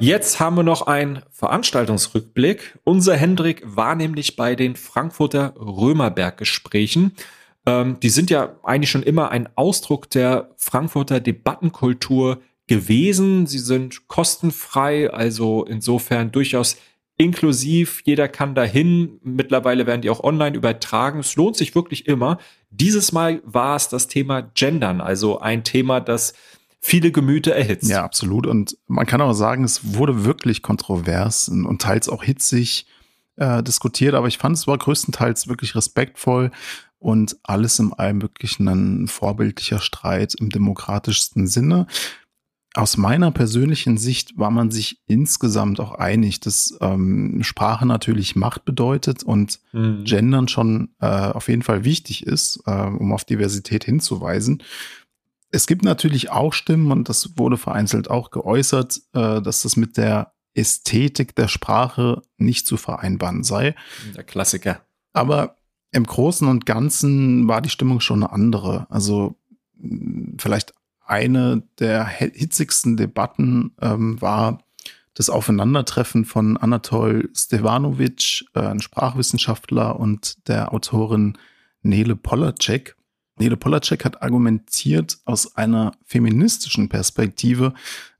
Jetzt 0.00 0.38
haben 0.38 0.56
wir 0.56 0.64
noch 0.64 0.86
einen 0.86 1.22
Veranstaltungsrückblick. 1.30 2.78
Unser 2.84 3.16
Hendrik 3.16 3.62
war 3.64 3.94
nämlich 3.94 4.36
bei 4.36 4.54
den 4.54 4.76
Frankfurter 4.76 5.54
Römerberg-Gesprächen. 5.56 7.12
Ähm, 7.64 7.98
die 8.00 8.10
sind 8.10 8.28
ja 8.28 8.56
eigentlich 8.64 8.90
schon 8.90 9.02
immer 9.02 9.30
ein 9.30 9.48
Ausdruck 9.54 10.10
der 10.10 10.50
Frankfurter 10.56 11.20
Debattenkultur 11.20 12.42
gewesen. 12.66 13.46
Sie 13.46 13.58
sind 13.58 14.08
kostenfrei, 14.08 15.10
also 15.10 15.64
insofern 15.64 16.32
durchaus 16.32 16.76
inklusiv. 17.16 18.02
Jeder 18.04 18.28
kann 18.28 18.54
dahin. 18.54 19.20
Mittlerweile 19.22 19.86
werden 19.86 20.02
die 20.02 20.10
auch 20.10 20.24
online 20.24 20.56
übertragen. 20.56 21.20
Es 21.20 21.36
lohnt 21.36 21.56
sich 21.56 21.74
wirklich 21.74 22.06
immer. 22.06 22.38
Dieses 22.70 23.12
Mal 23.12 23.40
war 23.44 23.76
es 23.76 23.88
das 23.88 24.08
Thema 24.08 24.40
Gendern, 24.40 25.00
also 25.00 25.38
ein 25.38 25.62
Thema, 25.64 26.00
das 26.00 26.34
viele 26.80 27.12
Gemüter 27.12 27.52
erhitzt. 27.52 27.88
Ja, 27.88 28.04
absolut. 28.04 28.46
Und 28.46 28.76
man 28.86 29.06
kann 29.06 29.20
auch 29.20 29.32
sagen, 29.32 29.64
es 29.64 29.94
wurde 29.94 30.24
wirklich 30.24 30.60
kontrovers 30.62 31.48
und 31.48 31.80
teils 31.80 32.08
auch 32.08 32.24
hitzig 32.24 32.86
äh, 33.36 33.62
diskutiert, 33.62 34.14
aber 34.14 34.28
ich 34.28 34.38
fand, 34.38 34.56
es 34.56 34.66
war 34.66 34.76
größtenteils 34.76 35.48
wirklich 35.48 35.74
respektvoll 35.74 36.50
und 36.98 37.36
alles 37.42 37.78
in 37.78 37.92
allem 37.92 38.22
wirklich 38.22 38.58
ein 38.58 39.08
vorbildlicher 39.08 39.80
Streit 39.80 40.34
im 40.34 40.50
demokratischsten 40.50 41.46
Sinne. 41.46 41.86
Aus 42.76 42.96
meiner 42.96 43.30
persönlichen 43.30 43.98
Sicht 43.98 44.36
war 44.36 44.50
man 44.50 44.72
sich 44.72 45.00
insgesamt 45.06 45.78
auch 45.78 45.92
einig, 45.92 46.40
dass 46.40 46.76
ähm, 46.80 47.44
Sprache 47.44 47.86
natürlich 47.86 48.34
Macht 48.34 48.64
bedeutet 48.64 49.22
und 49.22 49.60
mhm. 49.72 50.02
Gendern 50.02 50.48
schon 50.48 50.90
äh, 51.00 51.06
auf 51.06 51.48
jeden 51.48 51.62
Fall 51.62 51.84
wichtig 51.84 52.26
ist, 52.26 52.60
äh, 52.66 52.72
um 52.72 53.12
auf 53.12 53.24
Diversität 53.24 53.84
hinzuweisen. 53.84 54.60
Es 55.52 55.68
gibt 55.68 55.84
natürlich 55.84 56.32
auch 56.32 56.52
Stimmen, 56.52 56.90
und 56.90 57.08
das 57.08 57.38
wurde 57.38 57.56
vereinzelt 57.56 58.10
auch 58.10 58.32
geäußert, 58.32 59.00
äh, 59.12 59.40
dass 59.40 59.62
das 59.62 59.76
mit 59.76 59.96
der 59.96 60.32
Ästhetik 60.54 61.36
der 61.36 61.46
Sprache 61.46 62.22
nicht 62.38 62.66
zu 62.66 62.76
vereinbaren 62.76 63.44
sei. 63.44 63.76
Der 64.16 64.24
Klassiker. 64.24 64.80
Aber 65.12 65.58
im 65.92 66.04
Großen 66.04 66.48
und 66.48 66.66
Ganzen 66.66 67.46
war 67.46 67.62
die 67.62 67.70
Stimmung 67.70 68.00
schon 68.00 68.24
eine 68.24 68.32
andere. 68.32 68.88
Also 68.90 69.36
vielleicht 70.38 70.74
eine 71.06 71.62
der 71.78 72.06
hitzigsten 72.06 72.96
Debatten 72.96 73.72
ähm, 73.80 74.20
war 74.20 74.64
das 75.14 75.30
Aufeinandertreffen 75.30 76.24
von 76.24 76.56
Anatol 76.56 77.30
Stevanovic, 77.34 78.44
äh, 78.54 78.60
ein 78.60 78.80
Sprachwissenschaftler, 78.80 79.98
und 79.98 80.48
der 80.48 80.72
Autorin 80.72 81.38
Nele 81.82 82.16
Polacek. 82.16 82.96
Nele 83.36 83.56
Polacek 83.56 84.04
hat 84.04 84.22
argumentiert 84.22 85.18
aus 85.24 85.56
einer 85.56 85.92
feministischen 86.04 86.88
Perspektive 86.88 87.74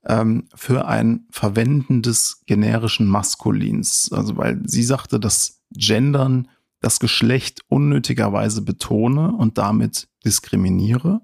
ähm, 0.04 0.48
für 0.54 0.86
ein 0.86 1.26
Verwenden 1.30 2.02
des 2.02 2.42
generischen 2.46 3.06
Maskulins. 3.06 4.10
Also 4.12 4.36
weil 4.36 4.60
sie 4.64 4.82
sagte, 4.82 5.18
dass 5.18 5.62
Gendern 5.72 6.48
das 6.80 7.00
Geschlecht 7.00 7.62
unnötigerweise 7.68 8.62
betone 8.62 9.32
und 9.32 9.56
damit 9.56 10.08
diskriminiere. 10.24 11.22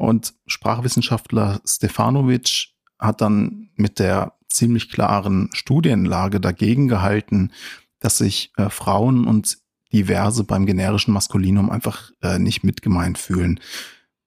Und 0.00 0.32
Sprachwissenschaftler 0.46 1.60
Stefanovic 1.66 2.68
hat 2.98 3.20
dann 3.20 3.68
mit 3.76 3.98
der 3.98 4.32
ziemlich 4.48 4.88
klaren 4.88 5.50
Studienlage 5.52 6.40
dagegen 6.40 6.88
gehalten, 6.88 7.52
dass 7.98 8.16
sich 8.16 8.50
äh, 8.56 8.70
Frauen 8.70 9.26
und 9.26 9.58
diverse 9.92 10.44
beim 10.44 10.64
generischen 10.64 11.12
Maskulinum 11.12 11.68
einfach 11.68 12.12
äh, 12.22 12.38
nicht 12.38 12.64
mitgemeint 12.64 13.18
fühlen. 13.18 13.60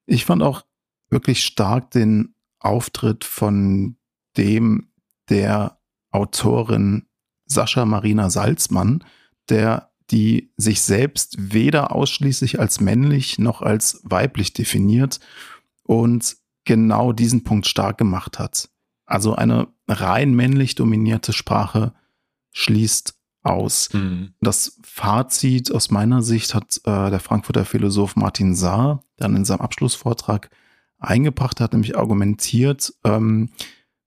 Ich 0.06 0.26
fand 0.26 0.44
auch 0.44 0.62
wirklich 1.10 1.44
stark 1.44 1.90
den 1.90 2.36
Auftritt 2.60 3.24
von 3.24 3.98
dem 4.38 4.92
der 5.28 5.80
Autorin 6.12 7.08
Sascha 7.46 7.84
Marina 7.86 8.30
Salzmann, 8.30 9.04
der 9.50 9.90
die 10.12 10.54
sich 10.56 10.84
selbst 10.84 11.52
weder 11.52 11.96
ausschließlich 11.96 12.60
als 12.60 12.80
männlich 12.80 13.40
noch 13.40 13.64
als 13.64 14.02
weiblich 14.04 14.54
definiert 14.54 15.20
und 15.84 16.36
genau 16.66 17.14
diesen 17.14 17.44
Punkt 17.44 17.68
stark 17.68 17.98
gemacht 17.98 18.40
hat. 18.40 18.70
Also 19.06 19.36
eine 19.36 19.68
rein 19.88 20.34
männlich 20.34 20.76
dominierte 20.76 21.34
Sprache 21.34 21.94
schließt 22.52 23.16
aus. 23.44 23.90
Mhm. 23.94 24.34
Das 24.40 24.80
Fazit 24.84 25.72
aus 25.72 25.92
meiner 25.92 26.22
Sicht 26.22 26.54
hat 26.54 26.80
äh, 26.86 27.10
der 27.10 27.20
Frankfurter 27.20 27.66
Philosoph 27.66 28.16
Martin 28.16 28.56
Saar 28.56 29.04
dann 29.18 29.36
in 29.36 29.46
seinem 29.46 29.62
Abschlussvortrag 29.62 30.50
eingebracht, 31.00 31.60
hat 31.60 31.74
nämlich 31.74 31.98
argumentiert, 31.98 32.94
ähm, 33.04 33.50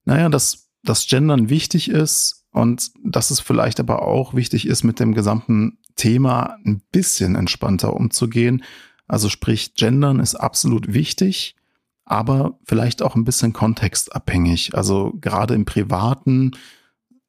naja, 0.04 0.28
dass 0.28 0.70
das 0.82 1.06
Gendern 1.06 1.50
wichtig 1.50 1.90
ist 1.90 2.46
und 2.52 2.92
dass 3.04 3.30
es 3.30 3.40
vielleicht 3.40 3.80
aber 3.80 4.02
auch 4.02 4.34
wichtig 4.34 4.66
ist, 4.66 4.84
mit 4.84 4.98
dem 5.00 5.14
gesamten 5.14 5.78
Thema 5.96 6.56
ein 6.64 6.80
bisschen 6.92 7.34
entspannter 7.34 7.94
umzugehen. 7.94 8.64
Also 9.06 9.28
sprich, 9.28 9.74
Gendern 9.74 10.20
ist 10.20 10.36
absolut 10.36 10.92
wichtig, 10.92 11.56
aber 12.06 12.58
vielleicht 12.64 13.02
auch 13.02 13.16
ein 13.16 13.24
bisschen 13.24 13.52
kontextabhängig. 13.52 14.74
Also 14.74 15.12
gerade 15.20 15.54
im 15.54 15.64
Privaten 15.64 16.52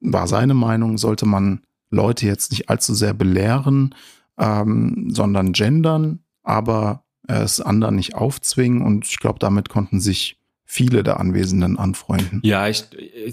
war 0.00 0.26
seine 0.28 0.54
Meinung, 0.54 0.96
sollte 0.96 1.26
man 1.26 1.60
Leute 1.90 2.26
jetzt 2.26 2.52
nicht 2.52 2.70
allzu 2.70 2.94
sehr 2.94 3.12
belehren, 3.12 3.94
ähm, 4.38 5.08
sondern 5.10 5.52
gendern, 5.52 6.20
aber 6.42 7.04
es 7.26 7.60
anderen 7.60 7.96
nicht 7.96 8.14
aufzwingen. 8.14 8.82
Und 8.82 9.06
ich 9.06 9.18
glaube, 9.18 9.40
damit 9.40 9.68
konnten 9.68 10.00
sich 10.00 10.38
viele 10.64 11.02
der 11.02 11.18
Anwesenden 11.18 11.76
anfreunden. 11.76 12.40
Ja, 12.44 12.68
ich, 12.68 12.84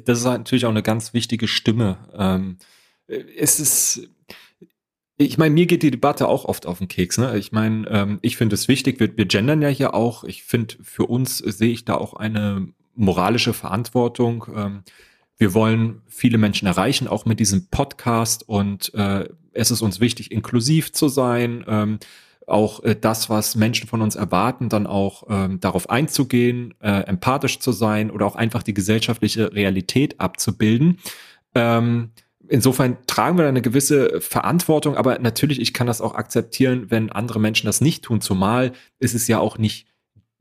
das 0.03 0.19
ist 0.19 0.25
natürlich 0.25 0.65
auch 0.65 0.71
eine 0.71 0.83
ganz 0.83 1.13
wichtige 1.13 1.47
Stimme. 1.47 1.97
Ähm, 2.17 2.57
es 3.07 3.59
ist, 3.59 4.09
ich 5.17 5.37
meine, 5.37 5.53
mir 5.53 5.65
geht 5.65 5.83
die 5.83 5.91
Debatte 5.91 6.27
auch 6.27 6.45
oft 6.45 6.65
auf 6.65 6.79
den 6.79 6.87
Keks. 6.87 7.17
Ne? 7.17 7.37
Ich 7.37 7.51
meine, 7.51 7.87
ähm, 7.89 8.19
ich 8.21 8.35
finde 8.37 8.55
es 8.55 8.67
wichtig, 8.67 8.99
wir, 8.99 9.15
wir 9.15 9.25
gendern 9.25 9.61
ja 9.61 9.69
hier 9.69 9.93
auch. 9.93 10.23
Ich 10.25 10.43
finde, 10.43 10.75
für 10.81 11.05
uns 11.05 11.37
sehe 11.37 11.71
ich 11.71 11.85
da 11.85 11.95
auch 11.95 12.13
eine 12.13 12.67
moralische 12.95 13.53
Verantwortung. 13.53 14.45
Ähm, 14.53 14.83
wir 15.37 15.53
wollen 15.53 16.01
viele 16.07 16.37
Menschen 16.37 16.67
erreichen, 16.67 17.07
auch 17.07 17.25
mit 17.25 17.39
diesem 17.39 17.67
Podcast. 17.69 18.47
Und 18.47 18.93
äh, 18.93 19.29
es 19.53 19.71
ist 19.71 19.81
uns 19.81 19.99
wichtig, 19.99 20.31
inklusiv 20.31 20.91
zu 20.91 21.07
sein. 21.07 21.63
Ähm, 21.67 21.99
auch 22.45 22.83
äh, 22.83 22.95
das, 22.99 23.29
was 23.29 23.55
Menschen 23.55 23.87
von 23.87 24.01
uns 24.01 24.15
erwarten, 24.15 24.69
dann 24.69 24.85
auch 24.85 25.23
ähm, 25.29 25.59
darauf 25.59 25.89
einzugehen, 25.89 26.73
äh, 26.79 27.01
empathisch 27.01 27.59
zu 27.59 27.71
sein 27.71 28.11
oder 28.11 28.25
auch 28.25 28.35
einfach 28.35 28.63
die 28.63 28.73
gesellschaftliche 28.73 29.53
Realität 29.53 30.19
abzubilden. 30.19 30.99
Ähm, 31.53 32.11
insofern 32.49 32.97
tragen 33.07 33.37
wir 33.37 33.43
da 33.43 33.49
eine 33.49 33.61
gewisse 33.61 34.21
Verantwortung, 34.21 34.95
aber 34.95 35.19
natürlich, 35.19 35.59
ich 35.59 35.73
kann 35.73 35.87
das 35.87 36.01
auch 36.01 36.15
akzeptieren, 36.15 36.85
wenn 36.89 37.11
andere 37.11 37.39
Menschen 37.39 37.65
das 37.65 37.81
nicht 37.81 38.03
tun, 38.03 38.21
zumal 38.21 38.73
ist 38.99 39.13
es 39.13 39.27
ja 39.27 39.39
auch 39.39 39.57
nicht 39.57 39.87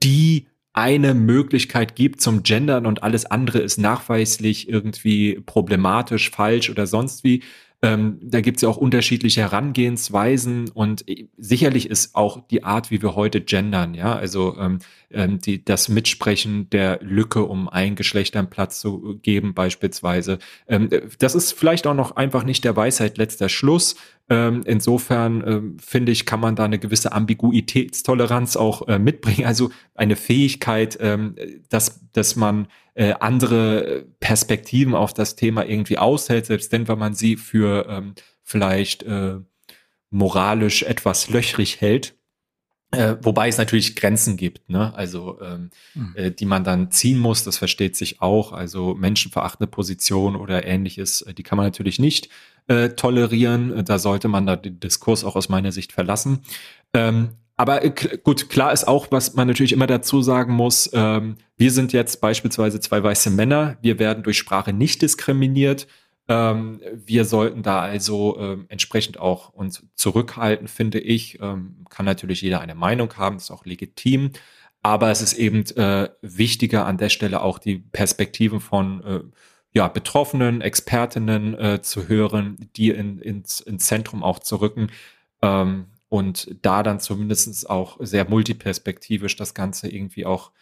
die 0.03 0.47
eine 0.75 1.15
Möglichkeit 1.15 1.95
gibt 1.95 2.21
zum 2.21 2.43
Gendern 2.43 2.85
und 2.85 3.05
alles 3.05 3.27
andere 3.27 3.61
ist 3.61 3.79
nachweislich 3.79 4.69
irgendwie 4.69 5.41
problematisch, 5.47 6.31
falsch 6.31 6.69
oder 6.69 6.87
sonst 6.87 7.23
wie, 7.23 7.43
ähm, 7.85 8.19
da 8.23 8.41
gibt 8.41 8.57
es 8.57 8.63
ja 8.63 8.71
auch 8.71 8.79
unterschiedliche 8.79 9.43
Herangehensweisen 9.43 10.71
und 10.71 11.07
äh, 11.07 11.29
sicherlich 11.37 11.91
ist 11.91 12.15
auch 12.15 12.41
die 12.49 12.65
Art, 12.65 12.91
wie 12.91 13.03
wir 13.03 13.15
heute 13.15 13.43
gendern, 13.43 13.93
ja, 13.93 14.17
also 14.17 14.57
ähm, 14.59 14.79
ähm, 15.11 15.39
die, 15.39 15.63
das 15.63 15.91
Mitsprechen 15.91 16.71
der 16.71 17.01
Lücke, 17.03 17.45
um 17.45 17.69
ein 17.69 17.95
Geschlecht 17.95 18.37
einen 18.37 18.49
Platz 18.49 18.81
zu 18.81 19.19
geben, 19.23 19.53
beispielsweise. 19.53 20.39
Ähm, 20.67 20.89
äh, 20.91 21.03
das 21.19 21.35
ist 21.35 21.53
vielleicht 21.53 21.87
auch 21.87 21.93
noch 21.93 22.17
einfach 22.17 22.45
nicht 22.45 22.65
der 22.65 22.75
Weisheit 22.75 23.19
letzter 23.19 23.51
Schluss. 23.51 23.97
Ähm, 24.31 24.63
insofern 24.65 25.45
ähm, 25.47 25.77
finde 25.79 26.11
ich, 26.11 26.25
kann 26.25 26.41
man 26.41 26.57
da 26.57 26.65
eine 26.65 26.79
gewisse 26.79 27.13
Ambiguitätstoleranz 27.13 28.57
auch 28.57 28.89
äh, 28.89 28.99
mitbringen, 28.99 29.45
also 29.45 29.69
eine 29.95 30.17
Fähigkeit, 30.17 30.97
ähm, 31.03 31.35
dass, 31.69 32.01
dass 32.15 32.35
man 32.35 32.67
äh, 32.95 33.15
andere 33.21 34.07
Perspektiven 34.21 34.95
auf 34.95 35.15
das 35.15 35.37
Thema 35.37 35.67
irgendwie 35.67 35.99
aushält, 35.99 36.47
selbst 36.47 36.73
denn, 36.73 36.89
wenn 36.89 36.99
man 36.99 37.15
sie 37.15 37.37
für, 37.37 37.87
ähm, 37.89 38.15
vielleicht 38.43 39.03
äh, 39.03 39.37
moralisch 40.11 40.85
etwas 40.85 41.29
löchrig 41.29 41.81
hält. 41.81 42.15
Äh, 42.93 43.17
wobei 43.23 43.49
es 43.49 43.59
natürlich 43.59 43.97
Grenzen 43.97 44.37
gibt, 44.37 44.71
ne? 44.71 44.95
Also 44.95 45.41
ähm, 45.41 45.71
mhm. 45.95 46.15
äh, 46.15 46.31
die 46.31 46.45
man 46.47 46.63
dann 46.63 46.93
ziehen 46.93 47.19
muss, 47.19 47.43
das 47.43 47.59
versteht 47.59 47.97
sich 47.97 48.23
auch. 48.23 48.53
Also 48.53 48.95
menschenverachtende 48.95 49.69
Position 49.69 50.37
oder 50.37 50.65
ähnliches, 50.65 51.23
äh, 51.23 51.35
die 51.35 51.43
kann 51.43 51.57
man 51.57 51.67
natürlich 51.67 51.99
nicht 51.99 52.29
äh, 52.69 52.91
tolerieren. 52.91 53.85
Da 53.85 53.99
sollte 53.99 54.29
man 54.29 54.47
da 54.47 54.55
den 54.55 54.79
Diskurs 54.79 55.25
auch 55.25 55.35
aus 55.35 55.49
meiner 55.49 55.73
Sicht 55.73 55.91
verlassen. 55.93 56.45
Ähm, 56.93 57.31
aber 57.57 57.85
äh, 57.85 58.19
gut, 58.23 58.49
klar 58.49 58.73
ist 58.73 58.87
auch, 58.89 59.09
was 59.11 59.35
man 59.35 59.47
natürlich 59.47 59.73
immer 59.73 59.87
dazu 59.87 60.23
sagen 60.23 60.53
muss, 60.53 60.91
ähm, 60.93 61.37
wir 61.57 61.71
sind 61.71 61.93
jetzt 61.93 62.21
beispielsweise 62.21 62.81
zwei 62.81 63.03
weiße 63.03 63.31
Männer, 63.31 63.79
wir 63.81 63.99
werden 63.99 64.23
durch 64.23 64.39
Sprache 64.39 64.73
nicht 64.73 65.03
diskriminiert. 65.03 65.87
Ähm, 66.27 66.81
wir 66.95 67.25
sollten 67.25 67.63
da 67.63 67.81
also 67.81 68.39
ähm, 68.41 68.67
entsprechend 68.69 69.21
auch 69.21 69.51
uns 69.51 69.87
zurückhalten, 69.95 70.69
finde 70.69 70.99
ich. 70.99 71.39
Ähm, 71.41 71.85
kann 71.91 72.07
natürlich 72.07 72.41
jeder 72.41 72.61
eine 72.61 72.75
Meinung 72.75 73.15
haben, 73.17 73.37
ist 73.37 73.51
auch 73.51 73.67
legitim. 73.67 74.31
Aber 74.83 75.11
es 75.11 75.23
ist 75.23 75.35
eben 75.35 75.65
äh, 75.77 76.11
wichtiger 76.23 76.87
an 76.87 76.99
der 76.99 77.09
Stelle 77.09 77.41
auch 77.43 77.59
die 77.59 77.79
Perspektiven 77.79 78.61
von 78.61 79.03
äh, 79.05 79.21
ja, 79.73 79.89
Betroffenen, 79.89 80.61
Expertinnen 80.61 81.55
äh, 81.59 81.83
zu 81.83 82.09
hören, 82.09 82.71
die 82.77 82.91
in, 82.91 83.19
ins, 83.19 83.61
ins 83.61 83.87
Zentrum 83.87 84.23
auch 84.23 84.39
zu 84.41 84.57
rücken 84.57 84.89
ähm, 85.43 85.87
und 86.15 86.55
da 86.63 86.85
dann 86.85 87.01
zumindest 87.01 87.69
auch 87.69 87.97
sehr 87.99 88.31
multiperspektivisch 88.31 89.35
das 89.35 89.53
Ganze 89.53 89.89
irgendwie 89.89 90.25
auch 90.25 90.53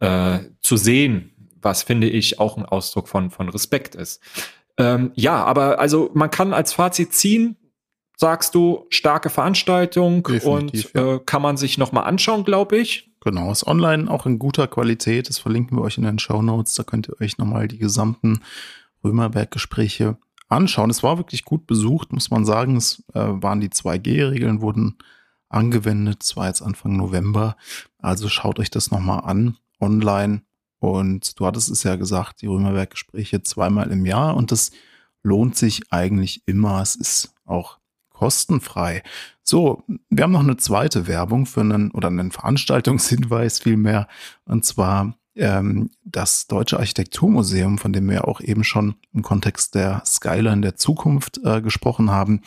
äh, 0.00 0.40
zu 0.60 0.76
sehen, 0.76 1.32
was 1.62 1.82
finde 1.82 2.06
ich 2.06 2.38
auch 2.38 2.58
ein 2.58 2.66
Ausdruck 2.66 3.08
von, 3.08 3.30
von 3.30 3.48
Respekt 3.48 3.94
ist. 3.94 4.20
Ähm, 4.76 5.12
ja, 5.14 5.42
aber 5.42 5.78
also 5.78 6.10
man 6.12 6.30
kann 6.30 6.52
als 6.52 6.74
Fazit 6.74 7.14
ziehen, 7.14 7.56
sagst 8.18 8.54
du, 8.54 8.84
starke 8.90 9.30
Veranstaltung 9.30 10.22
Definitiv, 10.22 10.84
und 10.84 10.92
ja. 10.92 11.14
äh, 11.14 11.20
kann 11.24 11.40
man 11.40 11.56
sich 11.56 11.78
nochmal 11.78 12.04
anschauen, 12.04 12.44
glaube 12.44 12.76
ich. 12.76 13.10
Genau, 13.24 13.50
ist 13.50 13.66
online 13.66 14.10
auch 14.10 14.26
in 14.26 14.38
guter 14.38 14.66
Qualität. 14.66 15.30
Das 15.30 15.38
verlinken 15.38 15.78
wir 15.78 15.82
euch 15.82 15.96
in 15.96 16.04
den 16.04 16.18
Show 16.18 16.42
Notes. 16.42 16.74
Da 16.74 16.82
könnt 16.82 17.08
ihr 17.08 17.18
euch 17.22 17.38
nochmal 17.38 17.68
die 17.68 17.78
gesamten 17.78 18.42
Römerberg-Gespräche 19.02 20.18
anschauen. 20.50 20.90
Es 20.90 21.02
war 21.02 21.18
wirklich 21.18 21.44
gut 21.44 21.66
besucht, 21.66 22.12
muss 22.12 22.30
man 22.30 22.44
sagen. 22.44 22.76
Es 22.76 23.02
äh, 23.14 23.20
waren 23.20 23.60
die 23.60 23.70
2G-Regeln, 23.70 24.60
wurden 24.60 24.98
angewendet. 25.48 26.22
Es 26.22 26.36
war 26.36 26.46
jetzt 26.46 26.62
Anfang 26.62 26.96
November. 26.96 27.56
Also 27.98 28.28
schaut 28.28 28.58
euch 28.58 28.70
das 28.70 28.90
nochmal 28.90 29.22
an 29.24 29.56
online. 29.80 30.42
Und 30.78 31.38
du 31.38 31.46
hattest 31.46 31.70
es 31.70 31.82
ja 31.82 31.96
gesagt, 31.96 32.42
die 32.42 32.46
Römerberg-Gespräche 32.46 33.42
zweimal 33.42 33.90
im 33.90 34.06
Jahr 34.06 34.36
und 34.36 34.50
das 34.50 34.70
lohnt 35.22 35.56
sich 35.56 35.92
eigentlich 35.92 36.42
immer. 36.46 36.80
Es 36.80 36.94
ist 36.96 37.34
auch 37.44 37.78
kostenfrei. 38.08 39.02
So, 39.42 39.84
wir 40.08 40.24
haben 40.24 40.32
noch 40.32 40.40
eine 40.40 40.56
zweite 40.56 41.06
Werbung 41.06 41.46
für 41.46 41.60
einen 41.60 41.90
oder 41.90 42.08
einen 42.08 42.30
Veranstaltungshinweis 42.30 43.58
vielmehr. 43.58 44.08
Und 44.46 44.64
zwar 44.64 45.14
ähm, 45.36 45.90
das 46.04 46.46
Deutsche 46.46 46.78
Architekturmuseum, 46.78 47.78
von 47.78 47.92
dem 47.92 48.08
wir 48.08 48.26
auch 48.26 48.40
eben 48.40 48.64
schon 48.64 48.94
im 49.12 49.22
Kontext 49.22 49.74
der 49.74 50.02
Skyline 50.04 50.60
der 50.60 50.76
Zukunft 50.76 51.40
äh, 51.44 51.60
gesprochen 51.60 52.10
haben, 52.10 52.42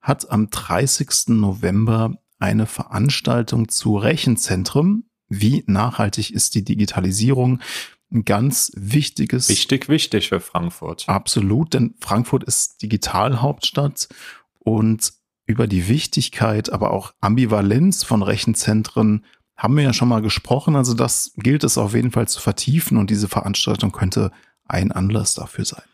hat 0.00 0.30
am 0.30 0.50
30. 0.50 1.28
November 1.28 2.18
eine 2.38 2.66
Veranstaltung 2.66 3.68
zu 3.68 3.96
Rechenzentren 3.96 5.06
wie 5.28 5.64
nachhaltig 5.66 6.30
ist 6.30 6.54
die 6.54 6.64
Digitalisierung? 6.64 7.60
Ein 8.12 8.24
ganz 8.24 8.70
wichtiges. 8.76 9.48
Wichtig, 9.48 9.88
wichtig 9.88 10.28
für 10.28 10.40
Frankfurt. 10.40 11.08
Absolut, 11.08 11.74
denn 11.74 11.94
Frankfurt 12.00 12.44
ist 12.44 12.82
Digitalhauptstadt 12.82 14.08
und 14.60 15.12
über 15.46 15.66
die 15.66 15.88
Wichtigkeit, 15.88 16.70
aber 16.72 16.92
auch 16.92 17.12
Ambivalenz 17.20 18.04
von 18.04 18.22
Rechenzentren 18.22 19.24
haben 19.56 19.76
wir 19.76 19.84
ja 19.84 19.92
schon 19.92 20.08
mal 20.08 20.22
gesprochen. 20.22 20.76
Also 20.76 20.94
das 20.94 21.32
gilt 21.36 21.64
es 21.64 21.78
auf 21.78 21.94
jeden 21.94 22.10
Fall 22.10 22.28
zu 22.28 22.40
vertiefen 22.40 22.98
und 22.98 23.10
diese 23.10 23.28
Veranstaltung 23.28 23.92
könnte 23.92 24.30
ein 24.64 24.92
Anlass 24.92 25.34
dafür 25.34 25.64
sein. 25.64 25.84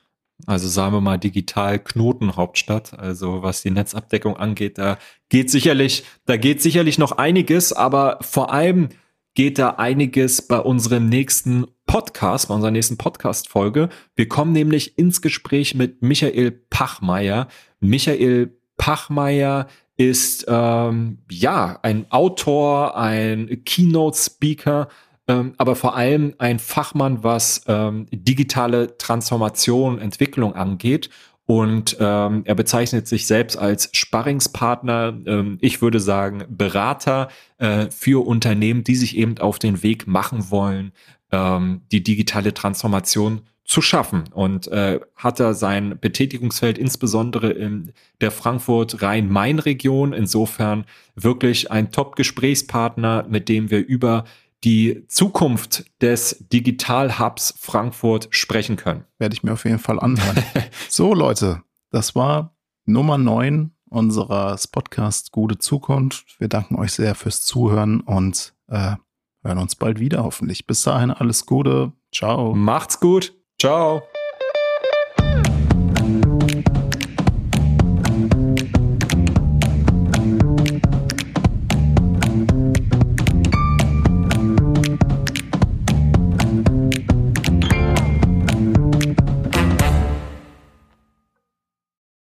Also 0.46 0.66
sagen 0.66 0.94
wir 0.94 1.00
mal 1.00 1.18
digital 1.18 1.78
Knotenhauptstadt. 1.78 2.98
Also 2.98 3.42
was 3.42 3.62
die 3.62 3.70
Netzabdeckung 3.70 4.36
angeht, 4.36 4.78
da 4.78 4.98
geht 5.28 5.50
sicherlich, 5.50 6.04
da 6.26 6.36
geht 6.36 6.60
sicherlich 6.60 6.98
noch 6.98 7.12
einiges, 7.12 7.72
aber 7.72 8.18
vor 8.22 8.52
allem 8.52 8.88
geht 9.34 9.58
da 9.58 9.70
einiges 9.70 10.42
bei 10.42 10.58
unserem 10.58 11.08
nächsten 11.08 11.66
Podcast, 11.86 12.48
bei 12.48 12.54
unserer 12.54 12.70
nächsten 12.70 12.98
Podcast-Folge. 12.98 13.88
Wir 14.16 14.28
kommen 14.28 14.52
nämlich 14.52 14.98
ins 14.98 15.22
Gespräch 15.22 15.74
mit 15.74 16.02
Michael 16.02 16.50
Pachmeier. 16.50 17.48
Michael 17.80 18.58
Pachmeier 18.76 19.68
ist 19.96 20.46
ähm, 20.48 21.18
ja 21.30 21.78
ein 21.82 22.10
Autor, 22.10 22.96
ein 22.96 23.62
Keynote-Speaker, 23.64 24.88
ähm, 25.28 25.54
aber 25.58 25.76
vor 25.76 25.96
allem 25.96 26.34
ein 26.38 26.58
Fachmann, 26.58 27.22
was 27.22 27.62
ähm, 27.68 28.06
digitale 28.10 28.96
Transformation, 28.98 29.98
Entwicklung 29.98 30.54
angeht. 30.54 31.10
Und 31.44 31.96
ähm, 32.00 32.42
er 32.44 32.54
bezeichnet 32.54 33.08
sich 33.08 33.26
selbst 33.26 33.56
als 33.56 33.90
Sparringspartner, 33.92 35.18
ähm, 35.26 35.58
ich 35.60 35.82
würde 35.82 36.00
sagen 36.00 36.44
Berater 36.48 37.28
äh, 37.58 37.90
für 37.90 38.24
Unternehmen, 38.26 38.84
die 38.84 38.94
sich 38.94 39.16
eben 39.16 39.38
auf 39.38 39.58
den 39.58 39.82
Weg 39.82 40.06
machen 40.06 40.50
wollen, 40.50 40.92
ähm, 41.32 41.82
die 41.90 42.02
digitale 42.02 42.54
Transformation 42.54 43.42
zu 43.64 43.80
schaffen. 43.80 44.24
Und 44.32 44.68
äh, 44.68 45.00
hat 45.16 45.40
er 45.40 45.54
sein 45.54 45.98
Betätigungsfeld 46.00 46.78
insbesondere 46.78 47.50
in 47.50 47.92
der 48.20 48.30
Frankfurt-Rhein-Main-Region. 48.30 50.12
Insofern 50.12 50.84
wirklich 51.14 51.70
ein 51.70 51.90
Top-Gesprächspartner, 51.90 53.26
mit 53.28 53.48
dem 53.48 53.70
wir 53.70 53.84
über 53.86 54.24
die 54.64 55.04
Zukunft 55.08 55.84
des 56.00 56.44
Digital 56.52 57.18
Hubs 57.18 57.54
Frankfurt 57.58 58.28
sprechen 58.30 58.76
können. 58.76 59.04
Werde 59.18 59.34
ich 59.34 59.42
mir 59.42 59.52
auf 59.52 59.64
jeden 59.64 59.80
Fall 59.80 59.98
anhören. 59.98 60.36
so, 60.88 61.14
Leute, 61.14 61.62
das 61.90 62.14
war 62.14 62.54
Nummer 62.84 63.18
9 63.18 63.72
unseres 63.88 64.68
Podcast 64.68 65.32
Gute 65.32 65.58
Zukunft. 65.58 66.36
Wir 66.38 66.48
danken 66.48 66.76
euch 66.76 66.92
sehr 66.92 67.14
fürs 67.14 67.42
Zuhören 67.42 68.00
und 68.00 68.54
äh, 68.68 68.96
hören 69.42 69.58
uns 69.58 69.76
bald 69.76 70.00
wieder 70.00 70.24
hoffentlich. 70.24 70.66
Bis 70.66 70.82
dahin 70.82 71.10
alles 71.10 71.46
Gute. 71.46 71.92
Ciao. 72.12 72.54
Macht's 72.54 73.00
gut. 73.00 73.34
Ciao. 73.58 74.02